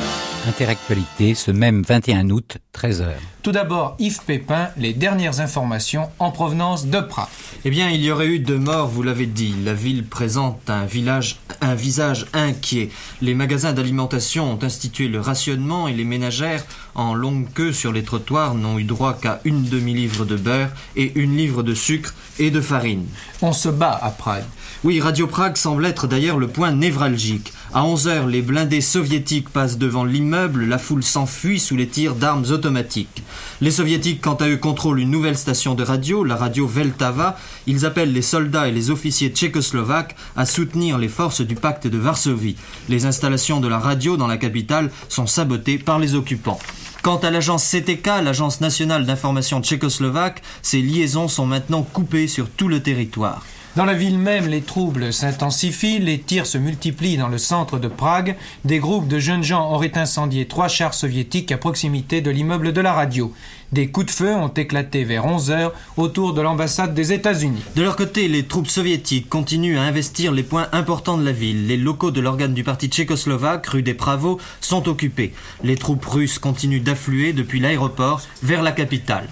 [0.45, 3.13] Interactualité, ce même 21 août, 13h.
[3.43, 7.27] Tout d'abord, Yves Pépin, les dernières informations en provenance de Prague.
[7.65, 9.55] Eh bien, il y aurait eu deux morts, vous l'avez dit.
[9.63, 12.89] La ville présente un, village, un visage inquiet.
[13.21, 16.65] Les magasins d'alimentation ont institué le rationnement et les ménagères,
[16.97, 21.13] en longue queue sur les trottoirs, n'ont eu droit qu'à une demi-livre de beurre et
[21.15, 23.05] une livre de sucre et de farine.
[23.41, 24.43] On se bat à Prague.
[24.83, 27.53] Oui, Radio Prague semble être d'ailleurs le point névralgique.
[27.73, 32.45] À 11h, les blindés soviétiques passent devant l'immeuble, la foule s'enfuit sous les tirs d'armes
[32.51, 33.23] automatiques.
[33.59, 37.37] Les soviétiques, quant à eux, contrôlent une nouvelle station de radio, la radio Veltava.
[37.65, 41.97] Ils appellent les soldats et les officiers tchécoslovaques à soutenir les forces du pacte de
[41.97, 42.55] Varsovie.
[42.87, 46.59] Les installations de la radio dans la capitale sont sabotées par les occupants.
[47.07, 52.67] Quant à l'agence CTK, l'agence nationale d'information tchécoslovaque, ses liaisons sont maintenant coupées sur tout
[52.67, 53.45] le territoire.
[53.77, 57.87] Dans la ville même, les troubles s'intensifient, les tirs se multiplient dans le centre de
[57.87, 58.35] Prague.
[58.65, 62.81] Des groupes de jeunes gens auraient incendié trois chars soviétiques à proximité de l'immeuble de
[62.81, 63.31] la radio.
[63.73, 67.63] Des coups de feu ont éclaté vers 11 heures autour de l'ambassade des États-Unis.
[67.75, 71.67] De leur côté, les troupes soviétiques continuent à investir les points importants de la ville.
[71.67, 75.33] Les locaux de l'organe du parti tchécoslovaque, rue des Pravos, sont occupés.
[75.63, 79.27] Les troupes russes continuent d'affluer depuis l'aéroport vers la capitale.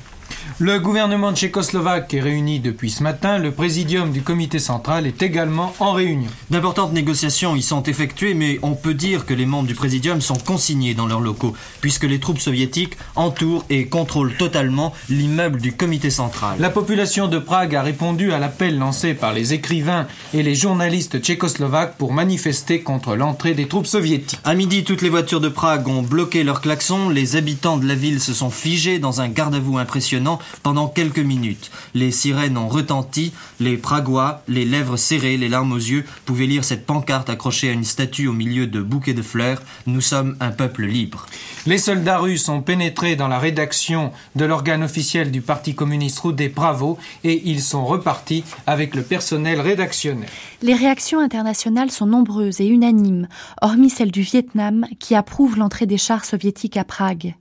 [0.59, 3.39] Le gouvernement tchécoslovaque est réuni depuis ce matin.
[3.39, 6.29] Le présidium du comité central est également en réunion.
[6.49, 10.37] D'importantes négociations y sont effectuées, mais on peut dire que les membres du présidium sont
[10.37, 16.09] consignés dans leurs locaux, puisque les troupes soviétiques entourent et contrôlent totalement l'immeuble du comité
[16.09, 16.55] central.
[16.57, 21.19] La population de Prague a répondu à l'appel lancé par les écrivains et les journalistes
[21.19, 24.39] tchécoslovaques pour manifester contre l'entrée des troupes soviétiques.
[24.45, 27.09] À midi, toutes les voitures de Prague ont bloqué leurs klaxons.
[27.09, 31.71] Les habitants de la ville se sont figés dans un garde-à-vous impressionnant pendant quelques minutes.
[31.93, 36.63] Les sirènes ont retenti, les Pragois, les lèvres serrées, les larmes aux yeux, pouvaient lire
[36.63, 39.61] cette pancarte accrochée à une statue au milieu de bouquets de fleurs.
[39.85, 41.25] Nous sommes un peuple libre.
[41.65, 46.49] Les soldats russes ont pénétré dans la rédaction de l'organe officiel du Parti communiste Roudé
[46.49, 50.29] Bravo et ils sont repartis avec le personnel rédactionnel.
[50.61, 53.27] Les réactions internationales sont nombreuses et unanimes,
[53.61, 57.35] hormis celle du Vietnam qui approuve l'entrée des chars soviétiques à Prague.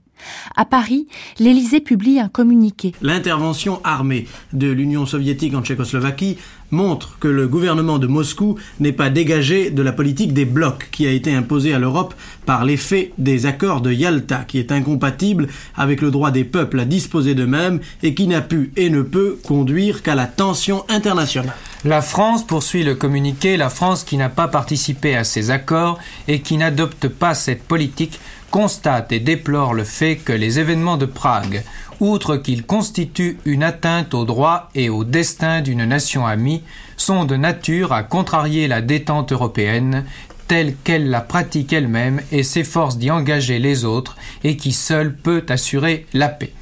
[0.55, 1.07] À Paris,
[1.39, 2.93] l'Élysée publie un communiqué.
[3.01, 6.37] L'intervention armée de l'Union soviétique en Tchécoslovaquie
[6.71, 11.05] montre que le gouvernement de Moscou n'est pas dégagé de la politique des blocs qui
[11.07, 16.01] a été imposée à l'Europe par l'effet des accords de Yalta, qui est incompatible avec
[16.01, 20.01] le droit des peuples à disposer d'eux-mêmes et qui n'a pu et ne peut conduire
[20.01, 21.55] qu'à la tension internationale.
[21.83, 26.41] La France poursuit le communiqué, la France qui n'a pas participé à ces accords et
[26.41, 28.19] qui n'adopte pas cette politique
[28.55, 31.65] constate et déplore le fait que les événements de Prague,
[31.99, 36.63] outre qu'ils constituent une atteinte au droit et au destin d'une nation amie,
[36.95, 40.05] sont de nature à contrarier la détente européenne
[40.47, 44.15] telle qu'elle la pratique elle-même et s'efforce d'y engager les autres
[44.45, 46.53] et qui seule peut assurer la paix.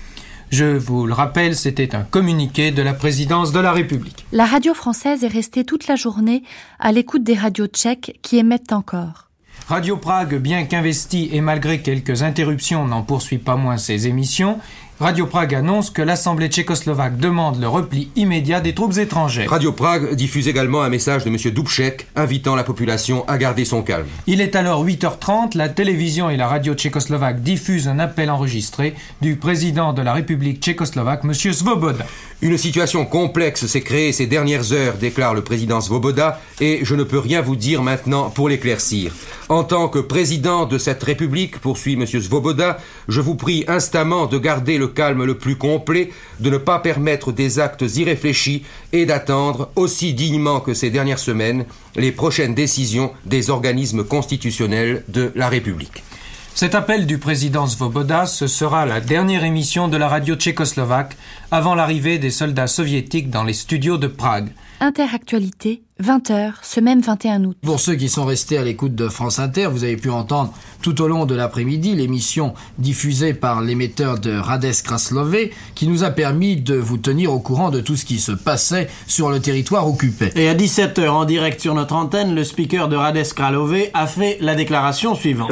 [0.50, 4.26] Je vous le rappelle, c'était un communiqué de la présidence de la République.
[4.32, 6.42] La radio française est restée toute la journée
[6.80, 9.30] à l'écoute des radios tchèques qui émettent encore.
[9.68, 14.60] Radio Prague, bien qu'investie et malgré quelques interruptions, n'en poursuit pas moins ses émissions.
[15.04, 19.50] Radio Prague annonce que l'Assemblée tchécoslovaque demande le repli immédiat des troupes étrangères.
[19.50, 21.36] Radio Prague diffuse également un message de M.
[21.54, 24.06] Dubček invitant la population à garder son calme.
[24.28, 29.36] Il est alors 8h30, la télévision et la radio tchécoslovaque diffusent un appel enregistré du
[29.36, 31.34] président de la République tchécoslovaque, M.
[31.34, 32.06] Svoboda.
[32.42, 37.04] Une situation complexe s'est créée ces dernières heures, déclare le président Svoboda, et je ne
[37.04, 39.12] peux rien vous dire maintenant pour l'éclaircir.
[39.50, 42.06] En tant que président de cette République, poursuit M.
[42.06, 42.78] Svoboda,
[43.10, 47.32] je vous prie instamment de garder le calme le plus complet, de ne pas permettre
[47.32, 53.50] des actes irréfléchis et d'attendre, aussi dignement que ces dernières semaines, les prochaines décisions des
[53.50, 56.04] organismes constitutionnels de la République.
[56.56, 61.18] Cet appel du président Svoboda, ce sera la dernière émission de la radio tchécoslovaque
[61.54, 64.50] avant l'arrivée des soldats soviétiques dans les studios de Prague.
[64.80, 67.58] Interactualité, 20h, ce même 21 août.
[67.62, 71.00] Pour ceux qui sont restés à l'écoute de France Inter, vous avez pu entendre tout
[71.02, 76.58] au long de l'après-midi l'émission diffusée par l'émetteur de Rades Kraslové qui nous a permis
[76.58, 80.32] de vous tenir au courant de tout ce qui se passait sur le territoire occupé.
[80.36, 84.38] Et à 17h en direct sur notre antenne, le speaker de Rades Kralové a fait
[84.42, 85.52] la déclaration suivante.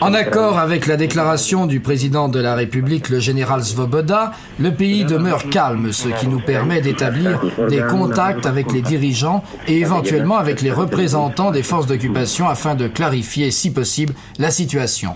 [0.00, 5.06] En accord avec la déclaration du président de la République, le général Svoboda, le pays
[5.06, 10.60] demeure calme, ce qui nous permet d'établir des contacts avec les dirigeants et éventuellement avec
[10.60, 15.14] les représentants des forces d'occupation afin de clarifier, si possible, la situation.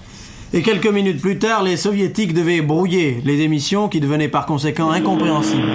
[0.54, 4.90] Et quelques minutes plus tard, les soviétiques devaient brouiller les émissions qui devenaient par conséquent
[4.90, 5.70] incompréhensibles.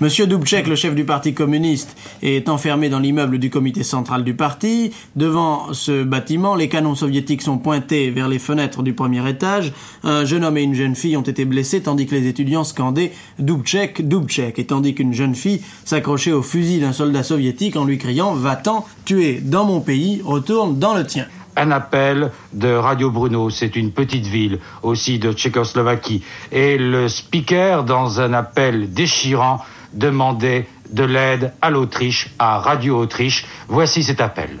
[0.00, 4.32] Monsieur Dubček, le chef du Parti communiste, est enfermé dans l'immeuble du comité central du
[4.32, 4.92] parti.
[5.14, 9.74] Devant ce bâtiment, les canons soviétiques sont pointés vers les fenêtres du premier étage.
[10.02, 13.12] Un jeune homme et une jeune fille ont été blessés tandis que les étudiants scandaient
[13.38, 17.98] Dubček, Dubček, et tandis qu'une jeune fille s'accrochait au fusil d'un soldat soviétique en lui
[17.98, 23.10] criant Va-t'en, tu es dans mon pays, retourne dans le tien un appel de Radio
[23.10, 26.22] Bruno, c'est une petite ville aussi de Tchécoslovaquie.
[26.52, 29.60] Et le speaker, dans un appel déchirant,
[29.92, 33.44] demandait de l'aide à l'Autriche, à Radio Autriche.
[33.68, 34.58] Voici cet appel.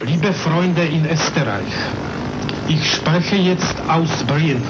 [0.00, 1.72] Liebe Freunde in Österreich,
[2.68, 4.60] ich spreche jetzt aus Berlin.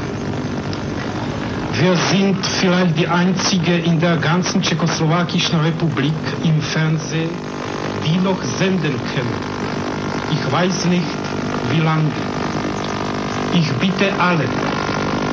[1.80, 6.12] Wir sind vielleicht die einzige in der ganzen tschechoslowakischen Republik
[6.44, 7.30] im Fernsehen,
[8.06, 9.54] die noch senden können.
[10.30, 11.04] Ich weiß nicht,
[11.72, 12.12] wie lange.
[13.54, 14.44] Ich bitte alle,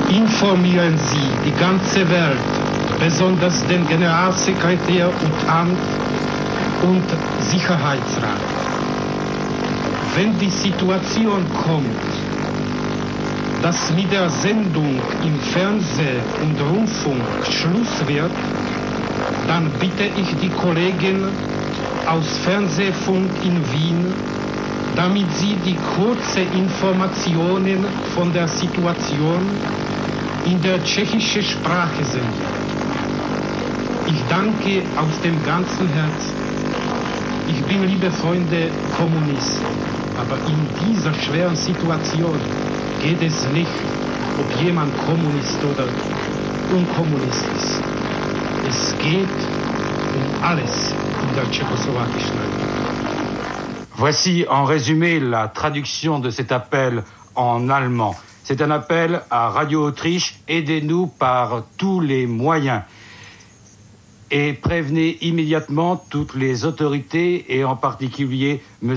[0.09, 2.60] informieren Sie die ganze Welt,
[3.01, 5.79] besonders den Generalsekretär und Amt
[6.83, 7.03] und
[7.49, 8.41] Sicherheitsrat.
[10.15, 12.11] Wenn die Situation kommt,
[13.63, 18.31] dass mit der Sendung im Fernsehen und Rundfunk Schluss wird,
[19.47, 21.23] dann bitte ich die Kollegen
[22.05, 24.13] aus Fernsehfunk in Wien,
[24.95, 27.83] damit sie die kurze Informationen
[28.15, 29.41] von der Situation
[30.45, 32.60] in der tschechischen Sprache senden.
[34.07, 36.35] Ich danke aus dem ganzen Herzen.
[37.47, 39.61] Ich bin, liebe Freunde, Kommunist.
[40.17, 42.39] Aber in dieser schweren Situation
[43.01, 43.71] geht es nicht,
[44.39, 45.87] ob jemand Kommunist oder
[46.75, 47.81] Unkommunist ist.
[48.67, 49.37] Es geht
[50.15, 52.71] um alles in der tschechoslowakischen Republik.
[53.97, 57.03] Voici en résumé la traduction de cet appel
[57.35, 58.15] en allemand.
[58.43, 62.81] C'est un appel à Radio Autriche, aidez-nous par tous les moyens
[64.31, 68.95] et prévenez immédiatement toutes les autorités et en particulier M.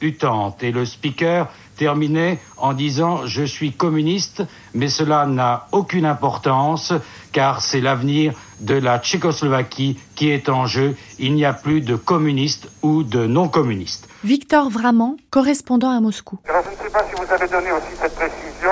[0.00, 0.56] Hutant.
[0.60, 4.42] Et le speaker terminait en disant Je suis communiste,
[4.74, 6.92] mais cela n'a aucune importance
[7.32, 10.94] car c'est l'avenir de la Tchécoslovaquie qui est en jeu.
[11.18, 14.08] Il n'y a plus de communistes ou de non-communistes.
[14.22, 16.38] Victor Vraman, correspondant à Moscou.
[16.48, 18.70] Alors je ne sais pas si vous avez donné aussi cette précision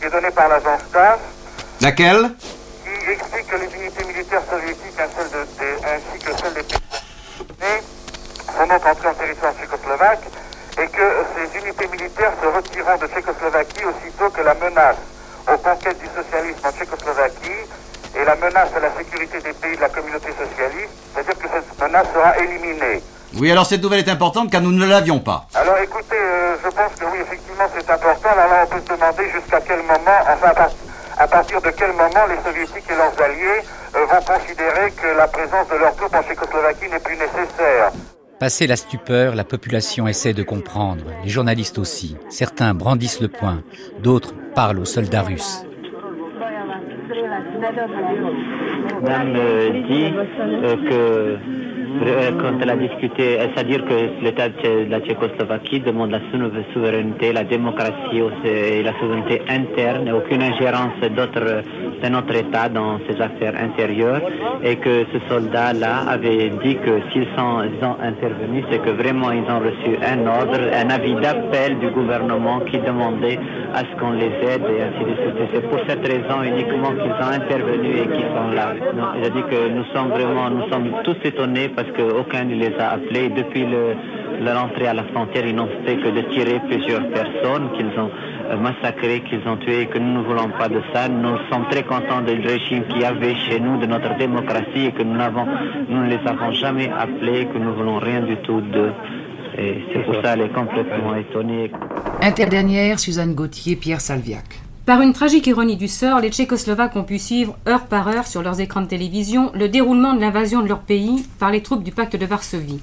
[0.00, 1.18] qui est donnée par l'agence TASS.
[1.80, 2.30] Laquelle?
[2.84, 4.98] Qui explique que les unités militaires soviétiques
[5.84, 7.82] ainsi que celles des pays
[8.56, 10.24] sont donc entrées en territoire tchécoslovaque
[10.78, 14.96] et que ces unités militaires se retireront de Tchécoslovaquie aussitôt que la menace
[15.52, 17.68] aux conquêtes du socialisme en Tchécoslovaquie
[18.14, 21.80] et la menace à la sécurité des pays de la communauté socialiste, c'est-à-dire que cette
[21.80, 23.02] menace sera éliminée.
[23.34, 25.46] Oui, alors cette nouvelle est importante car nous ne l'avions pas.
[25.54, 28.28] Alors écoutez, euh, je pense que oui, effectivement, c'est important.
[28.30, 30.76] Alors on peut se demander jusqu'à quel moment, enfin à, partir
[31.26, 33.62] de quel moment les soviétiques et leurs alliés
[33.94, 37.92] euh, vont considérer que la présence de leurs troupes en Tchécoslovaquie n'est plus nécessaire?
[38.40, 42.16] Passé la stupeur, la population essaie de comprendre, les journalistes aussi.
[42.28, 43.62] Certains brandissent le poing,
[44.00, 45.64] d'autres parlent aux soldats russes.
[49.00, 49.32] Madame
[49.86, 51.36] dit euh, que euh,
[52.40, 56.20] quand elle a discuté, c'est-à-dire que l'État de la Tchécoslovaquie demande la
[56.72, 61.62] souveraineté, la démocratie et la souveraineté interne, et aucune ingérence d'autres
[62.02, 64.22] de notre État dans ses affaires intérieures,
[64.64, 69.60] et que ce soldat-là avait dit que s'ils ont intervenu, c'est que vraiment ils ont
[69.60, 73.38] reçu un ordre, un avis d'appel du gouvernement qui demandait
[73.74, 75.48] à ce qu'on les aide et ainsi de suite.
[75.52, 78.74] C'est pour cette raison uniquement qu'ils ont intervenu et qu'ils sont là.
[79.50, 83.28] que nous sommes vraiment, nous sommes tous étonnés qu'aucun ne les a appelés.
[83.28, 83.94] Depuis le,
[84.44, 88.10] l'entrée à la frontière, ils n'ont fait que de tirer plusieurs personnes qu'ils ont
[88.50, 91.08] euh, massacrées, qu'ils ont tuées, que nous ne voulons pas de ça.
[91.08, 95.02] Nous sommes très contents du régime qui avait chez nous, de notre démocratie, et que
[95.02, 95.46] nous, n'avons,
[95.88, 98.92] nous ne les avons jamais appelés, que nous voulons rien du tout d'eux.
[99.58, 101.70] Et c'est pour ça qu'elle est complètement étonnée.
[102.22, 104.61] Interdénière, Suzanne Gauthier, Pierre Salviac.
[104.84, 108.42] Par une tragique ironie du sort, les Tchécoslovaques ont pu suivre heure par heure sur
[108.42, 111.92] leurs écrans de télévision le déroulement de l'invasion de leur pays par les troupes du
[111.92, 112.80] pacte de Varsovie.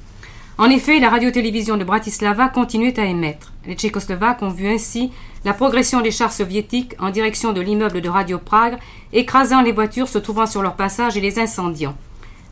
[0.58, 3.52] En effet, la radio-télévision de Bratislava continuait à émettre.
[3.68, 5.12] Les Tchécoslovaques ont vu ainsi
[5.44, 8.78] la progression des chars soviétiques en direction de l'immeuble de Radio Prague,
[9.12, 11.96] écrasant les voitures se trouvant sur leur passage et les incendiant.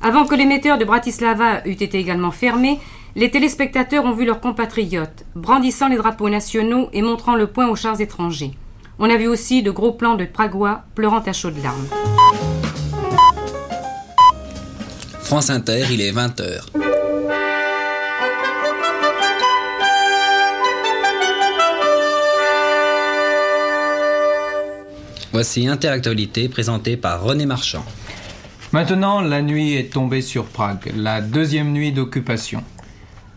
[0.02, 2.80] Avant que l'émetteur de Bratislava eût été également fermé,
[3.16, 7.78] les téléspectateurs ont vu leurs compatriotes brandissant les drapeaux nationaux et montrant le poing aux
[7.78, 8.52] chars étrangers.
[9.00, 11.86] On a vu aussi de gros plans de Pragois pleurant à chaudes larmes.
[15.22, 16.62] France Inter, il est 20h.
[25.32, 27.86] Voici Interactualité présentée par René Marchand.
[28.72, 32.64] Maintenant, la nuit est tombée sur Prague, la deuxième nuit d'occupation.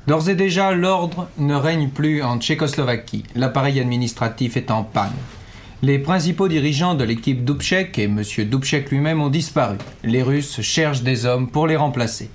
[0.07, 3.25] D'ores et déjà, l'ordre ne règne plus en Tchécoslovaquie.
[3.35, 5.13] L'appareil administratif est en panne.
[5.83, 8.23] Les principaux dirigeants de l'équipe Dubček et M.
[8.23, 9.79] Dubček lui-même ont disparu.
[10.05, 12.29] Les Russes cherchent des hommes pour les remplacer.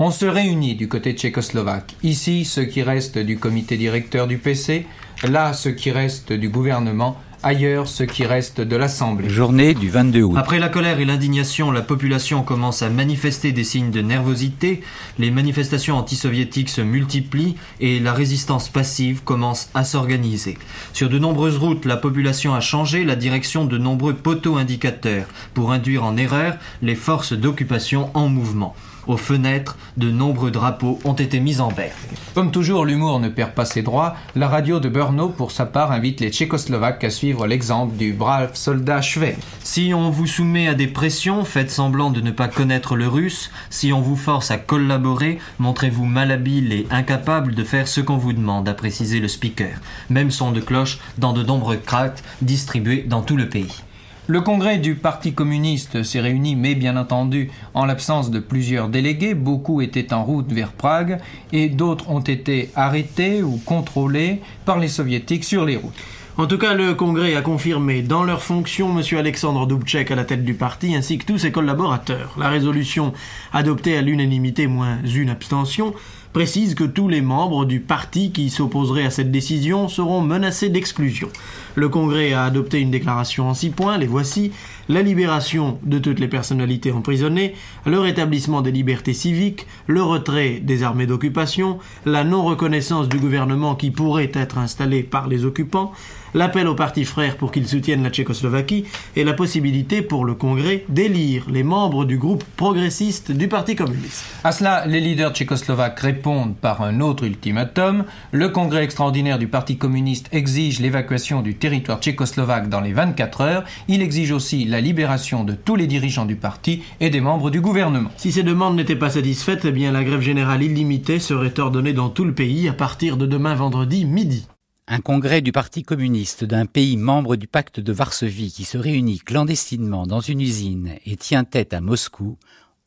[0.00, 1.94] On se réunit du côté tchécoslovaque.
[2.02, 4.84] Ici, ceux qui restent du comité directeur du PC,
[5.22, 9.30] là, ceux qui restent du gouvernement, ailleurs ce qui reste de l'Assemblée.
[9.30, 10.34] Journée du 22 août.
[10.36, 14.82] Après la colère et l'indignation, la population commence à manifester des signes de nervosité,
[15.20, 20.58] les manifestations antisoviétiques se multiplient et la résistance passive commence à s'organiser.
[20.92, 25.70] Sur de nombreuses routes, la population a changé la direction de nombreux poteaux indicateurs pour
[25.70, 28.74] induire en erreur les forces d'occupation en mouvement.
[29.06, 31.94] Aux fenêtres, de nombreux drapeaux ont été mis en vert.
[32.34, 34.16] Comme toujours, l'humour ne perd pas ses droits.
[34.34, 38.50] La radio de Brno, pour sa part, invite les Tchécoslovaques à suivre l'exemple du brave
[38.54, 39.34] soldat Schwe.
[39.62, 43.50] Si on vous soumet à des pressions, faites semblant de ne pas connaître le russe.
[43.70, 48.32] Si on vous force à collaborer, montrez-vous malhabile et incapable de faire ce qu'on vous
[48.32, 49.78] demande, a précisé le speaker.
[50.10, 53.82] Même son de cloche dans de nombreux cracks distribués dans tout le pays.
[54.28, 59.34] Le congrès du Parti communiste s'est réuni, mais bien entendu, en l'absence de plusieurs délégués,
[59.34, 61.20] beaucoup étaient en route vers Prague
[61.52, 65.94] et d'autres ont été arrêtés ou contrôlés par les soviétiques sur les routes.
[66.38, 69.04] En tout cas, le Congrès a confirmé dans leur fonction M.
[69.16, 72.34] Alexandre Dubček à la tête du parti ainsi que tous ses collaborateurs.
[72.36, 73.12] La résolution
[73.52, 75.94] adoptée à l'unanimité moins une abstention
[76.36, 81.30] précise que tous les membres du parti qui s'opposeraient à cette décision seront menacés d'exclusion.
[81.76, 84.52] Le Congrès a adopté une déclaration en six points, les voici
[84.90, 87.54] la libération de toutes les personnalités emprisonnées,
[87.86, 93.90] le rétablissement des libertés civiques, le retrait des armées d'occupation, la non-reconnaissance du gouvernement qui
[93.90, 95.92] pourrait être installé par les occupants,
[96.36, 98.84] l'appel aux partis frères pour qu'ils soutiennent la Tchécoslovaquie
[99.16, 104.24] et la possibilité pour le Congrès d'élire les membres du groupe progressiste du Parti communiste.
[104.44, 108.04] À cela, les leaders tchécoslovaques répondent par un autre ultimatum.
[108.32, 113.64] Le Congrès extraordinaire du Parti communiste exige l'évacuation du territoire tchécoslovaque dans les 24 heures.
[113.88, 117.62] Il exige aussi la libération de tous les dirigeants du parti et des membres du
[117.62, 118.10] gouvernement.
[118.18, 122.10] Si ces demandes n'étaient pas satisfaites, eh bien la grève générale illimitée serait ordonnée dans
[122.10, 124.46] tout le pays à partir de demain vendredi midi.
[124.88, 129.18] Un congrès du Parti communiste d'un pays membre du pacte de Varsovie qui se réunit
[129.18, 132.38] clandestinement dans une usine et tient tête à Moscou,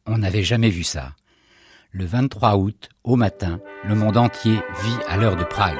[0.05, 1.11] on n'avait jamais vu ça.
[1.91, 5.75] Le 23 août, au matin, le monde entier vit à l'heure de Prague.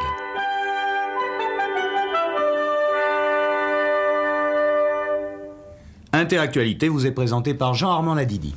[6.11, 8.55] Interactualité vous est présenté par Jean-Armand Ladidi.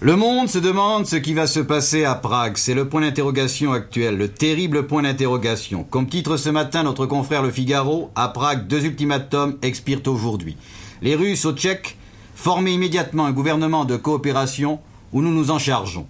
[0.00, 2.56] Le monde se demande ce qui va se passer à Prague.
[2.56, 5.84] C'est le point d'interrogation actuel, le terrible point d'interrogation.
[5.84, 10.56] Comme titre ce matin notre confrère Le Figaro, à Prague, deux ultimatums expirent aujourd'hui.
[11.00, 11.96] Les Russes aux Tchèques,
[12.34, 14.80] former immédiatement un gouvernement de coopération
[15.12, 16.06] où nous nous en chargeons.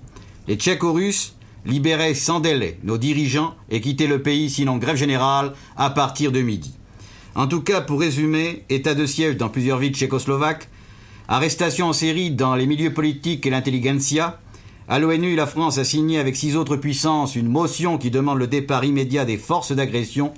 [0.49, 5.91] Les Tchéco-Russes, libérer sans délai nos dirigeants et quitter le pays sinon grève générale à
[5.91, 6.74] partir de midi.
[7.35, 10.68] En tout cas, pour résumer, état de siège dans plusieurs villes tchécoslovaques,
[11.27, 14.41] Arrestation en série dans les milieux politiques et l'intelligentsia.
[14.89, 18.47] À l'ONU, la France a signé avec six autres puissances une motion qui demande le
[18.47, 20.35] départ immédiat des forces d'agression.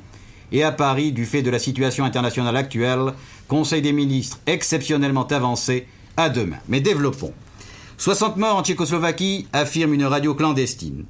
[0.52, 3.14] Et à Paris, du fait de la situation internationale actuelle,
[3.48, 6.58] Conseil des ministres exceptionnellement avancé à demain.
[6.68, 7.34] Mais développons.
[7.98, 11.04] 60 morts en Tchécoslovaquie, affirme une radio clandestine.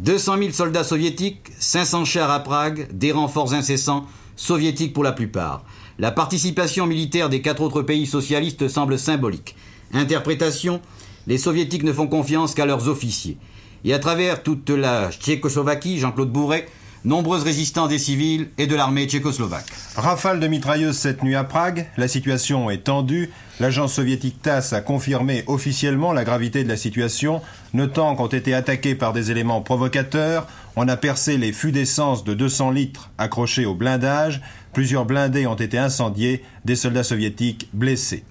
[0.00, 5.64] 200 000 soldats soviétiques, 500 chars à Prague, des renforts incessants, soviétiques pour la plupart.
[6.00, 9.54] La participation militaire des quatre autres pays socialistes semble symbolique.
[9.92, 10.80] Interprétation
[11.26, 13.36] les soviétiques ne font confiance qu'à leurs officiers.
[13.84, 16.66] Et à travers toute la Tchécoslovaquie, Jean-Claude Bourret,
[17.04, 19.66] nombreuses résistants des civils et de l'armée tchécoslovaque.
[19.96, 23.30] Rafale de mitrailleuses cette nuit à Prague, la situation est tendue.
[23.58, 27.42] L'agence soviétique TASS a confirmé officiellement la gravité de la situation,
[27.74, 30.46] notant qu'ont été attaqués par des éléments provocateurs.
[30.76, 34.40] On a percé les fûts d'essence de 200 litres accrochés au blindage
[34.72, 38.24] Plusieurs blindés ont été incendiés, des soldats soviétiques blessés.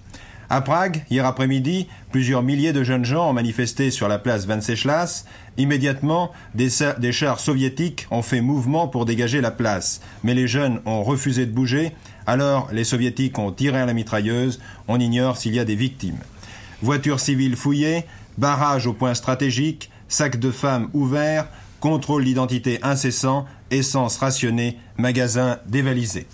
[0.51, 5.25] À Prague, hier après-midi, plusieurs milliers de jeunes gens ont manifesté sur la place Venceslas.
[5.57, 10.01] Immédiatement, des, des, chars soviétiques ont fait mouvement pour dégager la place.
[10.23, 11.91] Mais les jeunes ont refusé de bouger,
[12.25, 14.59] alors les soviétiques ont tiré à la mitrailleuse.
[14.87, 16.17] On ignore s'il y a des victimes.
[16.81, 18.05] Voitures civiles fouillées,
[18.39, 21.47] barrages au point stratégique, sacs de femmes ouverts,
[21.79, 26.25] contrôle d'identité incessant, essence rationnée, magasins dévalisés.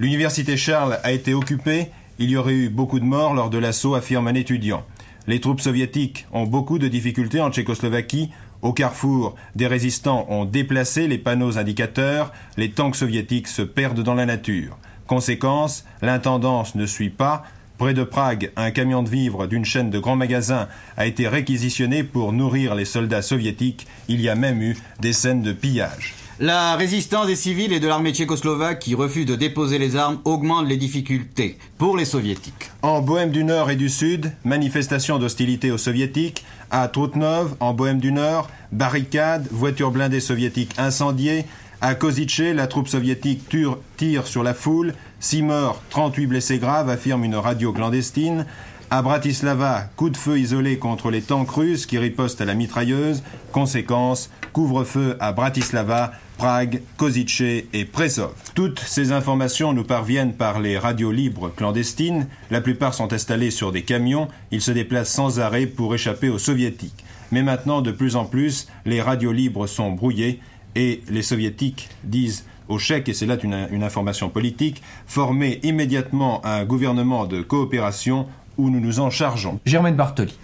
[0.00, 1.92] L'université Charles a été occupée,
[2.22, 4.84] il y aurait eu beaucoup de morts lors de l'assaut, affirme un étudiant.
[5.26, 8.30] Les troupes soviétiques ont beaucoup de difficultés en Tchécoslovaquie.
[8.62, 14.14] Au carrefour, des résistants ont déplacé les panneaux indicateurs, les tanks soviétiques se perdent dans
[14.14, 14.78] la nature.
[15.08, 17.42] Conséquence, l'intendance ne suit pas,
[17.76, 22.04] Près de Prague, un camion de vivres d'une chaîne de grands magasins a été réquisitionné
[22.04, 23.88] pour nourrir les soldats soviétiques.
[24.06, 26.14] Il y a même eu des scènes de pillage.
[26.44, 30.66] La résistance des civils et de l'armée tchécoslovaque qui refuse de déposer les armes augmente
[30.66, 32.72] les difficultés pour les soviétiques.
[32.82, 36.44] En Bohème du Nord et du Sud, manifestation d'hostilité aux soviétiques.
[36.72, 41.44] À Trutnov, en Bohème du Nord, barricades, voitures blindées soviétiques incendiées.
[41.80, 43.48] À Kozice, la troupe soviétique
[43.96, 44.94] tire sur la foule.
[45.20, 48.46] 6 morts, 38 blessés graves, affirme une radio clandestine.
[48.90, 53.22] À Bratislava, coup de feu isolé contre les tanks russes qui ripostent à la mitrailleuse.
[53.52, 58.32] Conséquence, couvre-feu à Bratislava, Prague, Kozice et Presov.
[58.54, 62.26] Toutes ces informations nous parviennent par les radios libres clandestines.
[62.50, 64.28] La plupart sont installées sur des camions.
[64.50, 67.04] Ils se déplacent sans arrêt pour échapper aux soviétiques.
[67.30, 70.40] Mais maintenant, de plus en plus, les radios libres sont brouillées
[70.74, 76.64] et les soviétiques disent au Tchèques, et c'est là une, information politique, former immédiatement un
[76.64, 78.26] gouvernement de coopération
[78.56, 79.60] où nous nous en chargeons.
[79.66, 80.34] Germaine Bartoli.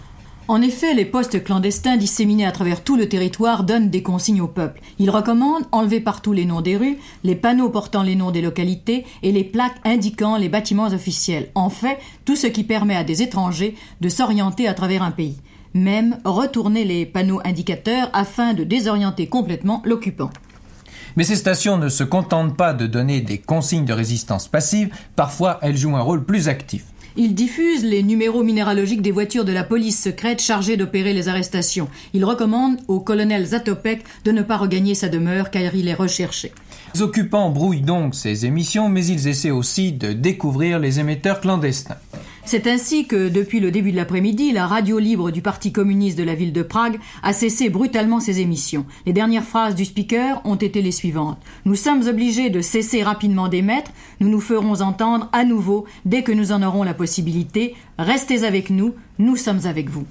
[0.50, 4.48] En effet, les postes clandestins disséminés à travers tout le territoire donnent des consignes au
[4.48, 4.80] peuple.
[4.98, 9.04] Ils recommandent enlever partout les noms des rues, les panneaux portant les noms des localités
[9.22, 11.50] et les plaques indiquant les bâtiments officiels.
[11.54, 15.36] En fait, tout ce qui permet à des étrangers de s'orienter à travers un pays.
[15.74, 20.30] Même retourner les panneaux indicateurs afin de désorienter complètement l'occupant.
[21.16, 25.58] Mais ces stations ne se contentent pas de donner des consignes de résistance passive, parfois
[25.60, 26.84] elles jouent un rôle plus actif.
[27.20, 31.88] Ils diffusent les numéros minéralogiques des voitures de la police secrète chargées d'opérer les arrestations.
[32.14, 36.52] Ils recommandent au colonel Zatopek de ne pas regagner sa demeure car il est recherché.
[36.94, 41.96] Les occupants brouillent donc ces émissions, mais ils essaient aussi de découvrir les émetteurs clandestins.
[42.50, 46.22] C'est ainsi que, depuis le début de l'après-midi, la radio libre du Parti communiste de
[46.22, 48.86] la ville de Prague a cessé brutalement ses émissions.
[49.04, 51.36] Les dernières phrases du speaker ont été les suivantes.
[51.66, 53.90] Nous sommes obligés de cesser rapidement d'émettre.
[54.20, 57.74] Nous nous ferons entendre à nouveau dès que nous en aurons la possibilité.
[57.98, 58.94] Restez avec nous.
[59.18, 60.06] Nous sommes avec vous.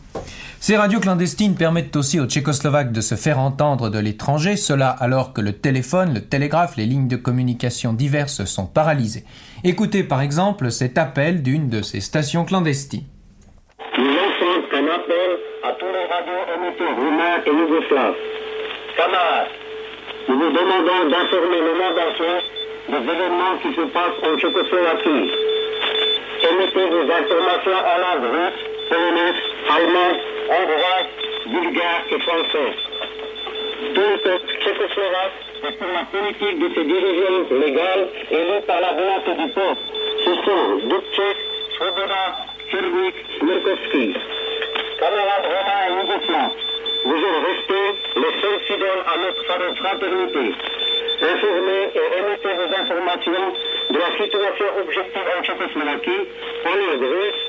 [0.59, 5.31] Ces radios clandestines permettent aussi aux Tchécoslovaques de se faire entendre de l'étranger, cela alors
[5.31, 9.23] que le téléphone, le télégraphe, les lignes de communication diverses sont paralysées.
[9.63, 13.05] Écoutez par exemple cet appel d'une de ces stations clandestines.
[13.97, 15.29] Nous lançons un appel
[15.63, 18.15] à tous les radios émetteurs roumains et yougoslaves.
[18.97, 19.47] Camarades,
[20.27, 22.37] nous vous demandons d'informer le monde entier
[22.89, 25.31] des événements qui se passent en Tchécoslovaquie.
[26.37, 28.61] Émettez vos informations en langue russe,
[29.67, 31.09] polonaise, allemande, hongroise,
[31.47, 32.79] bulgare et française.
[33.93, 38.93] Tout le peuple tchécoslovaque est pour la politique de ses dirigeants légaux élus par la
[38.93, 39.81] volonté du peuple.
[40.25, 41.37] Ce sont Dubček,
[41.77, 42.25] Svoboda,
[42.69, 44.13] Kirvik, Merkovski.
[44.99, 46.55] Camarades romains et yougoslaves,
[47.05, 50.55] vous êtes restés les seuls fidèles à notre fraternité.
[51.21, 53.47] Informez et émettez vos informations
[53.89, 56.23] de la situation objective en Tchécoslovaquie,
[56.65, 57.41] hongroise,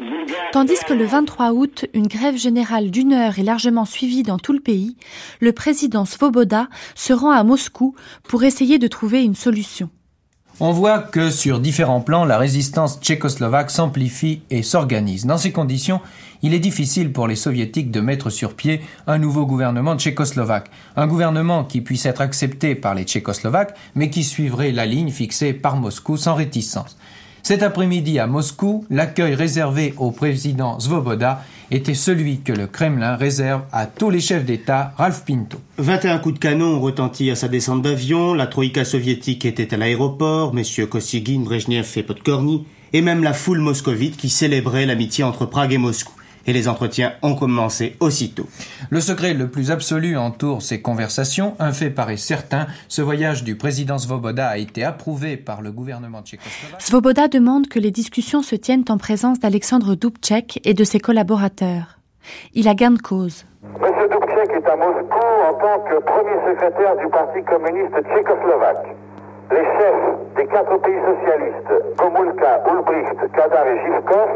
[0.00, 0.50] bulgare.
[0.52, 4.52] Tandis que le 23 août, une grève générale d'une heure est largement suivie dans tout
[4.52, 4.96] le pays,
[5.40, 7.96] le président Svoboda se rend à Moscou
[8.28, 9.90] pour essayer de trouver une solution.
[10.62, 15.24] On voit que sur différents plans, la résistance tchécoslovaque s'amplifie et s'organise.
[15.24, 16.00] Dans ces conditions,
[16.42, 20.70] il est difficile pour les soviétiques de mettre sur pied un nouveau gouvernement tchécoslovaque.
[20.96, 25.52] Un gouvernement qui puisse être accepté par les tchécoslovaques, mais qui suivrait la ligne fixée
[25.52, 26.96] par Moscou sans réticence.
[27.42, 33.62] Cet après-midi à Moscou, l'accueil réservé au président Svoboda était celui que le Kremlin réserve
[33.72, 35.58] à tous les chefs d'État, Ralph Pinto.
[35.78, 39.76] 21 coups de canon ont retenti à sa descente d'avion, la troïka soviétique était à
[39.76, 45.46] l'aéroport, messieurs Kosygin, Brezhnev et Podkorny, et même la foule moscovite qui célébrait l'amitié entre
[45.46, 46.12] Prague et Moscou
[46.46, 48.46] et les entretiens ont commencé aussitôt.
[48.90, 51.54] Le secret le plus absolu entoure ces conversations.
[51.58, 56.22] Un fait paraît certain, ce voyage du président Svoboda a été approuvé par le gouvernement
[56.22, 56.80] tchécoslovaque.
[56.80, 61.98] Svoboda demande que les discussions se tiennent en présence d'Alexandre Dubček et de ses collaborateurs.
[62.54, 63.44] Il a gain de cause.
[63.62, 68.96] Monsieur Dubček est à Moscou en tant que premier secrétaire du Parti communiste tchécoslovaque.
[69.50, 74.30] Les chefs des quatre pays socialistes, Gomulka, Ulbricht, Kadar et Zhivkov,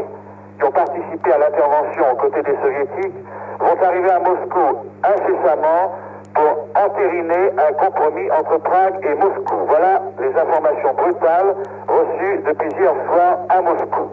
[0.57, 3.17] qui ont participé à l'intervention aux côtés des soviétiques
[3.59, 5.95] vont arriver à Moscou incessamment
[6.33, 9.55] pour entériner un compromis entre Prague et Moscou.
[9.67, 11.55] Voilà les informations brutales
[11.87, 14.11] reçues depuis hier soir à Moscou.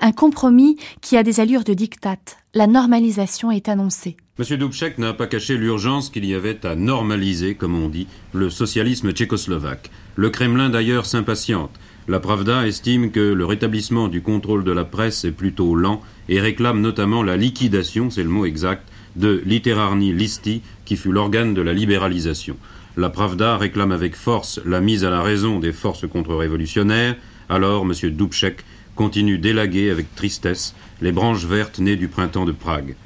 [0.00, 2.16] Un compromis qui a des allures de diktat.
[2.54, 4.16] La normalisation est annoncée.
[4.38, 4.56] M.
[4.56, 9.12] Dubček n'a pas caché l'urgence qu'il y avait à normaliser, comme on dit, le socialisme
[9.12, 9.90] tchécoslovaque.
[10.16, 11.70] Le Kremlin d'ailleurs s'impatiente.
[12.10, 16.40] La Pravda estime que le rétablissement du contrôle de la presse est plutôt lent et
[16.40, 18.82] réclame notamment la liquidation, c'est le mot exact,
[19.14, 22.56] de Literarni Listi, qui fut l'organe de la libéralisation.
[22.96, 27.14] La Pravda réclame avec force la mise à la raison des forces contre-révolutionnaires,
[27.48, 27.92] alors M.
[28.10, 28.64] Dubček
[28.96, 32.96] continue d'élaguer avec tristesse les branches vertes nées du printemps de Prague.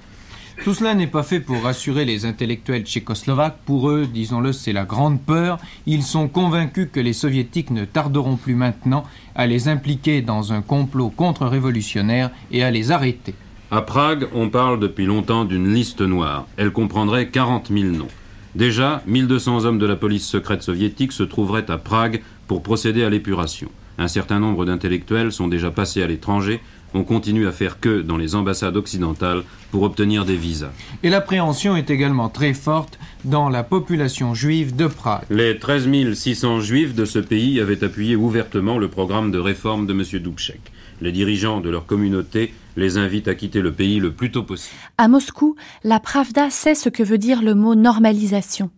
[0.63, 3.59] Tout cela n'est pas fait pour rassurer les intellectuels tchécoslovaques.
[3.67, 5.59] Pour eux, disons-le, c'est la grande peur.
[5.87, 10.63] Ils sont convaincus que les soviétiques ne tarderont plus maintenant à les impliquer dans un
[10.63, 13.35] complot contre-révolutionnaire et à les arrêter.
[13.71, 16.47] À Prague, on parle depuis longtemps d'une liste noire.
[16.57, 18.09] Elle comprendrait 40 000 noms.
[18.55, 23.11] Déjà, 1200 hommes de la police secrète soviétique se trouveraient à Prague pour procéder à
[23.11, 23.69] l'épuration.
[23.99, 26.61] Un certain nombre d'intellectuels sont déjà passés à l'étranger
[26.95, 30.71] on continue à faire que dans les ambassades occidentales pour obtenir des visas.
[31.03, 35.25] Et l'appréhension est également très forte dans la population juive de Prague.
[35.31, 39.93] Les 13 600 juifs de ce pays avaient appuyé ouvertement le programme de réforme de
[39.93, 40.23] M.
[40.23, 40.61] Dubček.
[41.01, 44.77] Les dirigeants de leur communauté les invitent à quitter le pays le plus tôt possible.
[44.99, 48.71] À Moscou, la Pravda sait ce que veut dire le mot normalisation.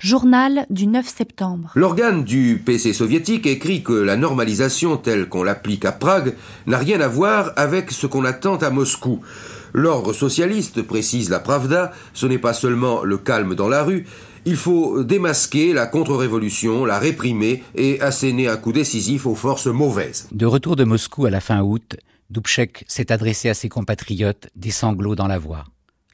[0.00, 1.72] Journal du 9 septembre.
[1.74, 6.34] L'organe du PC soviétique écrit que la normalisation telle qu'on l'applique à Prague
[6.66, 9.20] n'a rien à voir avec ce qu'on attend à Moscou.
[9.72, 14.06] L'ordre socialiste, précise la Pravda, ce n'est pas seulement le calme dans la rue,
[14.44, 20.28] il faut démasquer la contre-révolution, la réprimer et asséner un coup décisif aux forces mauvaises.
[20.32, 21.96] De retour de Moscou à la fin août,
[22.30, 25.64] Dubček s'est adressé à ses compatriotes, des sanglots dans la voix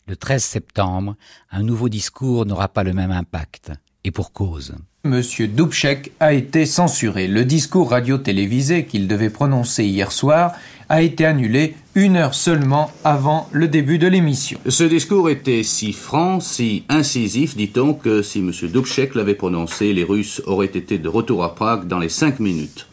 [0.06, 1.14] le 13 septembre,
[1.50, 3.72] un nouveau discours n'aura pas le même impact.
[4.06, 4.74] Et pour cause.
[5.04, 7.26] Monsieur Dubček a été censuré.
[7.26, 10.52] Le discours radio-télévisé qu'il devait prononcer hier soir
[10.90, 14.58] a été annulé une heure seulement avant le début de l'émission.
[14.68, 18.52] Ce discours était si franc, si incisif, dit-on, que si M.
[18.62, 22.86] Dubček l'avait prononcé, les Russes auraient été de retour à Prague dans les cinq minutes.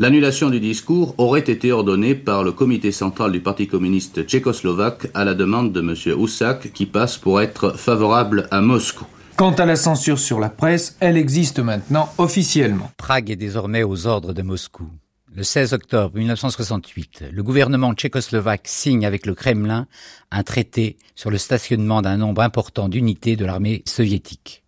[0.00, 5.26] L'annulation du discours aurait été ordonnée par le comité central du Parti communiste tchécoslovaque à
[5.26, 6.18] la demande de M.
[6.18, 9.04] Houssac qui passe pour être favorable à Moscou.
[9.36, 12.90] Quant à la censure sur la presse, elle existe maintenant officiellement.
[12.96, 14.88] Prague est désormais aux ordres de Moscou.
[15.34, 19.86] Le 16 octobre 1968, le gouvernement tchécoslovaque signe avec le Kremlin
[20.30, 24.62] un traité sur le stationnement d'un nombre important d'unités de l'armée soviétique.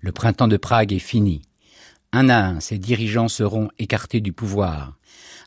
[0.00, 1.42] Le printemps de Prague est fini.
[2.16, 4.92] Un à un, ses dirigeants seront écartés du pouvoir.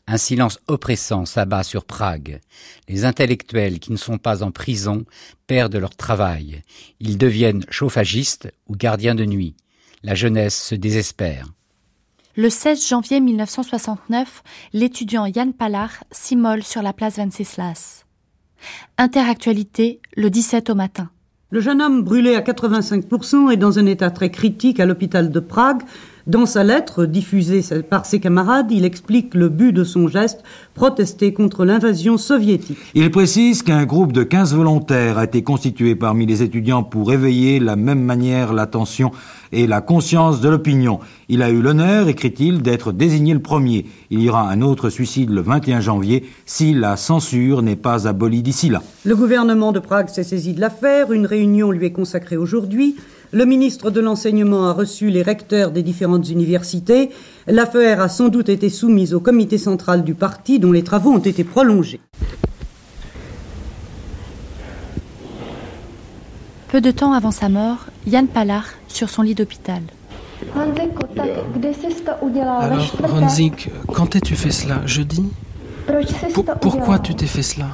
[0.06, 2.42] Un silence oppressant s'abat sur Prague.
[2.90, 5.06] Les intellectuels qui ne sont pas en prison
[5.46, 6.60] perdent leur travail.
[7.00, 9.56] Ils deviennent chauffagistes ou gardiens de nuit.
[10.02, 11.46] La jeunesse se désespère.
[12.36, 14.42] Le 16 janvier 1969,
[14.74, 18.04] l'étudiant Yann Pallard s'immole sur la place Venceslas.
[18.98, 21.08] Interactualité, le 17 au matin.
[21.50, 25.40] Le jeune homme brûlé à 85% est dans un état très critique à l'hôpital de
[25.40, 25.80] Prague.
[26.28, 30.42] Dans sa lettre diffusée par ses camarades, il explique le but de son geste,
[30.74, 32.76] protester contre l'invasion soviétique.
[32.94, 37.60] Il précise qu'un groupe de 15 volontaires a été constitué parmi les étudiants pour éveiller
[37.60, 39.10] la même manière l'attention
[39.52, 41.00] et la conscience de l'opinion.
[41.30, 43.86] Il a eu l'honneur, écrit-il, d'être désigné le premier.
[44.10, 48.42] Il y aura un autre suicide le 21 janvier si la censure n'est pas abolie
[48.42, 48.82] d'ici là.
[49.06, 51.10] Le gouvernement de Prague s'est saisi de l'affaire.
[51.10, 52.96] Une réunion lui est consacrée aujourd'hui.
[53.30, 57.10] Le ministre de l'Enseignement a reçu les recteurs des différentes universités.
[57.46, 61.18] L'affaire a sans doute été soumise au comité central du parti dont les travaux ont
[61.18, 62.00] été prolongés.
[66.68, 69.82] Peu de temps avant sa mort, Yann Pallard sur son lit d'hôpital.
[72.60, 72.78] Alors,
[73.14, 75.24] Honzik, quand as-tu fait cela Jeudi
[76.32, 77.66] Pour- Pourquoi tu t'es fait cela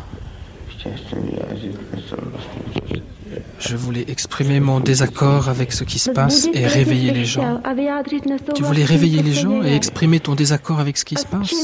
[3.67, 7.61] Je voulais exprimer mon désaccord avec ce qui se passe et réveiller les gens.
[8.55, 11.55] Tu voulais réveiller les gens et exprimer ton désaccord avec ce qui se passe?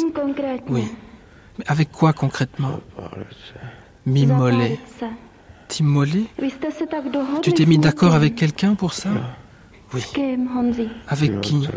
[0.68, 0.84] Oui.
[1.58, 2.80] Mais avec quoi concrètement?
[4.06, 4.78] M'immoler.
[5.68, 6.24] T'immoler
[7.42, 9.10] Tu t'es mis d'accord avec quelqu'un pour ça?
[9.92, 10.02] Oui.
[11.08, 11.68] Avec qui?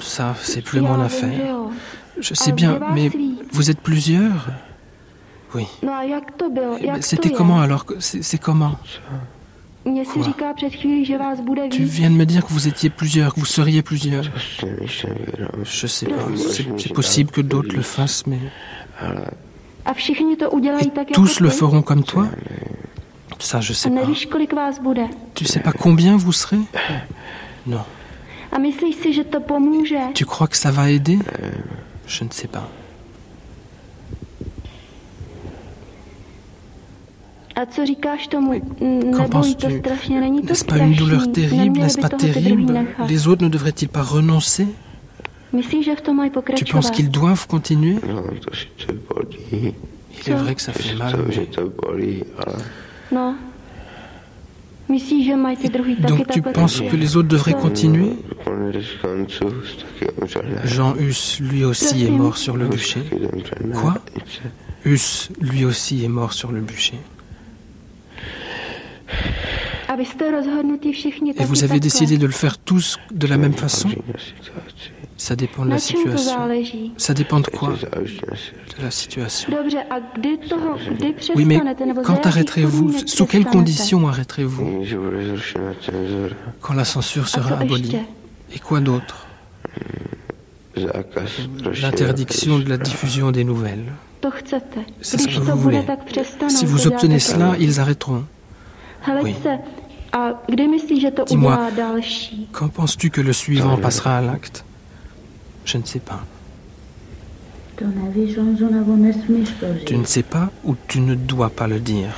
[0.00, 1.56] Ça, c'est plus mon affaire.
[2.18, 3.10] Je sais bien, mais
[3.52, 4.48] vous êtes plusieurs?
[5.54, 5.66] Oui.
[7.00, 8.76] C'était comment alors C'est comment
[11.70, 14.24] Tu viens de me dire que vous étiez plusieurs, que vous seriez plusieurs.
[15.64, 18.38] Je sais pas, c'est possible que d'autres le fassent, mais
[21.12, 22.26] tous le feront comme toi
[23.38, 24.06] Ça, je sais pas.
[25.34, 26.58] Tu sais pas combien vous serez
[27.66, 27.84] Non.
[30.14, 31.18] Tu crois que ça va aider
[32.06, 32.68] Je ne sais pas.
[39.16, 42.84] Qu'en penses-tu N'est-ce pas une douleur terrible N'est-ce pas terrible.
[43.08, 44.66] Les autres ne devraient-ils pas renoncer?
[46.56, 47.96] Tu penses qu'ils doivent continuer?
[49.50, 51.16] Il est vrai que ça fait mal.
[56.00, 58.12] Donc tu penses que les autres devraient continuer?
[60.64, 63.02] Jean Hus, lui aussi, est mort sur le bûcher.
[63.74, 63.94] Quoi?
[64.84, 66.98] Hus, lui aussi, est mort sur le bûcher.
[71.40, 73.88] Et vous avez décidé de le faire tous de la même façon?
[75.16, 76.48] Ça dépend de la situation.
[76.96, 77.70] Ça dépend de quoi?
[77.70, 79.50] De la situation.
[81.34, 81.60] Oui, mais
[82.04, 82.92] quand arrêterez-vous?
[83.06, 84.84] Sous quelles conditions arrêterez-vous?
[86.60, 87.96] Quand la censure sera abolie.
[88.54, 89.26] Et quoi d'autre?
[90.76, 93.92] L'interdiction de la diffusion des nouvelles.
[95.00, 95.82] C'est ce que vous voulez.
[96.48, 98.24] Si vous obtenez cela, ils arrêteront.
[99.22, 99.34] Oui.
[101.26, 101.70] Dis-moi,
[102.52, 104.64] quand penses-tu que le suivant passera à l'acte?
[105.64, 106.24] Je ne sais pas.
[109.86, 112.08] Tu ne sais pas ou tu ne dois pas le dire.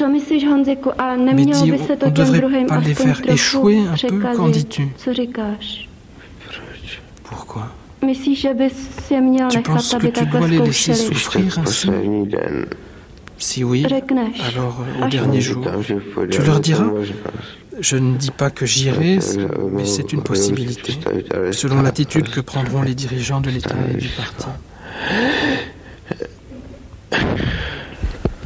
[0.00, 4.88] Mais dis, on ne devrait pas les faire échouer un peu Qu'en dis-tu?
[7.24, 7.68] Pourquoi?
[8.00, 11.90] Tu penses que tu dois les laisser souffrir ainsi?
[13.38, 15.64] Si oui, alors euh, au dernier jour,
[16.30, 16.86] tu leur diras
[17.80, 19.20] Je ne dis pas que j'irai,
[19.72, 20.98] mais c'est une possibilité,
[21.52, 24.46] selon l'attitude que prendront les dirigeants de l'État et du parti.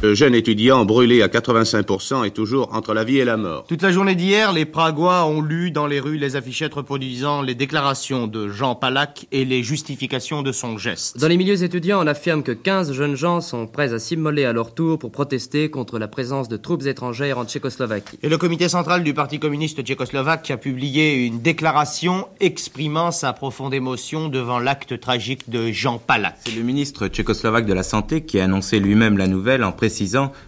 [0.03, 3.63] Le jeune étudiant brûlé à 85% est toujours entre la vie et la mort.
[3.69, 7.55] Toute la journée d'hier, les Pragois ont lu dans les rues les affichettes reproduisant les
[7.55, 11.17] déclarations de Jean Palac et les justifications de son geste.
[11.19, 14.51] Dans les milieux étudiants, on affirme que 15 jeunes gens sont prêts à s'immoler à
[14.51, 18.19] leur tour pour protester contre la présence de troupes étrangères en Tchécoslovaquie.
[18.23, 23.73] Et le comité central du Parti communiste tchécoslovaque a publié une déclaration exprimant sa profonde
[23.73, 26.35] émotion devant l'acte tragique de Jean Palac.
[26.43, 29.92] C'est le ministre tchécoslovaque de la Santé qui a annoncé lui-même la nouvelle en précisant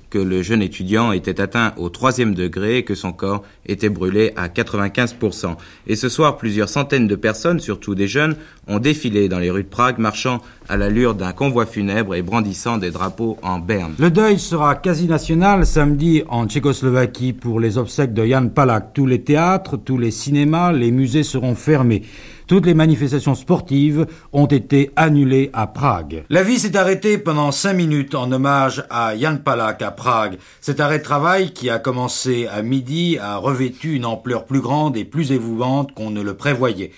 [0.09, 4.31] que le jeune étudiant était atteint au troisième degré et que son corps était brûlé
[4.35, 5.55] à 95%.
[5.87, 8.35] Et ce soir, plusieurs centaines de personnes, surtout des jeunes,
[8.67, 12.77] ont défilé dans les rues de Prague, marchant à l'allure d'un convoi funèbre et brandissant
[12.77, 13.93] des drapeaux en berne.
[13.99, 18.93] Le deuil sera quasi national samedi en Tchécoslovaquie pour les obsèques de Jan Palak.
[18.93, 22.03] Tous les théâtres, tous les cinémas, les musées seront fermés.
[22.47, 26.25] Toutes les manifestations sportives ont été annulées à Prague.
[26.29, 30.37] La vie s'est arrêtée pendant cinq minutes en hommage à Jan Palak à Prague.
[30.61, 34.95] Cet arrêt de travail, qui a commencé à midi, a revêtu une ampleur plus grande
[34.95, 36.91] et plus émouvante qu'on ne le prévoyait.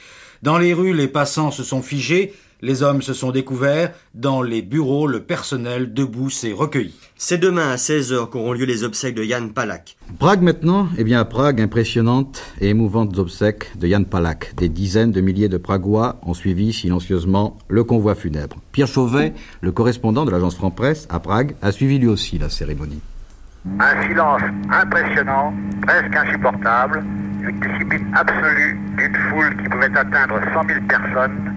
[0.44, 4.62] Dans les rues, les passants se sont figés, les hommes se sont découverts, dans les
[4.62, 6.96] bureaux, le personnel debout s'est recueilli.
[7.16, 9.98] C'est demain à 16h qu'auront lieu les obsèques de Jan Palak.
[10.20, 14.54] Prague maintenant Eh bien à Prague, impressionnantes et émouvantes obsèques de Jan Palak.
[14.56, 18.58] Des dizaines de milliers de Pragois ont suivi silencieusement le convoi funèbre.
[18.72, 23.02] Pierre Chauvet, le correspondant de l'agence France-Presse à Prague, a suivi lui aussi la cérémonie.
[23.80, 24.42] Un silence
[24.72, 25.54] impressionnant,
[25.86, 27.04] presque insupportable,
[27.42, 31.54] une discipline absolue d'une foule qui pouvait atteindre 100 000 personnes,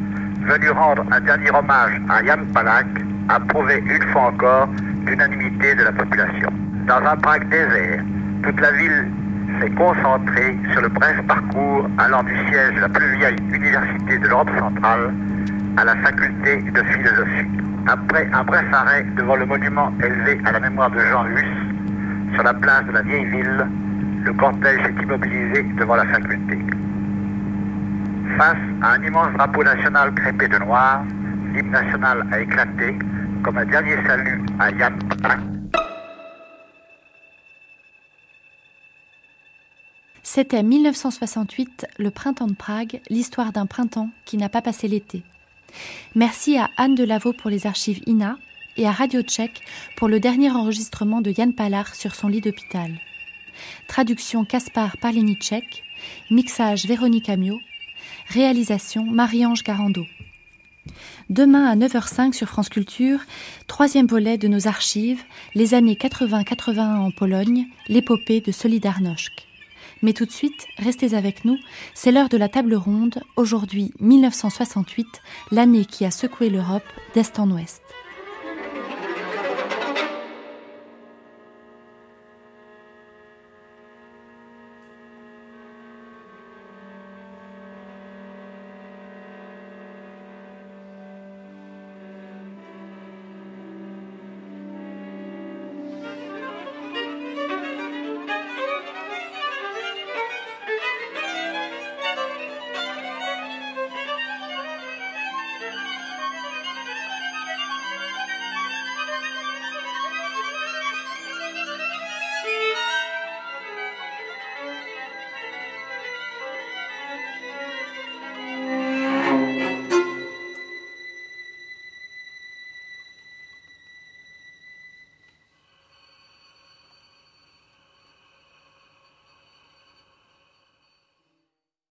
[0.46, 2.86] venue rendre un dernier hommage à Jan Palak,
[3.28, 4.68] a prouvé une fois encore
[5.06, 6.50] l'unanimité de la population.
[6.86, 8.02] Dans un Prague désert,
[8.42, 9.08] toute la ville
[9.60, 14.28] s'est concentrée sur le bref parcours allant du siège de la plus vieille université de
[14.28, 15.14] l'Europe centrale
[15.76, 17.48] à la faculté de philosophie.
[17.86, 22.42] Après un bref arrêt devant le monument élevé à la mémoire de Jean Hus, sur
[22.42, 23.66] la place de la vieille ville,
[24.24, 26.58] le cortège s'est immobilisé devant la faculté.
[28.36, 31.04] Face à un immense drapeau national crépé de noir,
[31.52, 32.98] l'hymne national a éclaté
[33.42, 34.70] comme un dernier salut à
[35.22, 35.40] Palak.
[40.22, 45.22] C'était 1968, le printemps de Prague, l'histoire d'un printemps qui n'a pas passé l'été.
[46.14, 48.36] Merci à Anne Delavaux pour les archives INA
[48.76, 49.62] et à Radio Tchèque
[49.96, 52.92] pour le dernier enregistrement de Jan Palar sur son lit d'hôpital.
[53.88, 55.82] Traduction Kaspar Parlenicek,
[56.30, 57.60] mixage Véronique Amiot,
[58.28, 60.04] réalisation Marie-Ange Garando.
[61.28, 63.20] Demain à 9h05 sur France Culture,
[63.66, 65.22] troisième volet de nos archives,
[65.54, 69.46] les années 80-81 en Pologne, l'épopée de Solidarność.
[70.02, 71.58] Mais tout de suite, restez avec nous,
[71.94, 75.06] c'est l'heure de la table ronde, aujourd'hui 1968,
[75.52, 76.82] l'année qui a secoué l'Europe
[77.14, 77.82] d'Est en Ouest.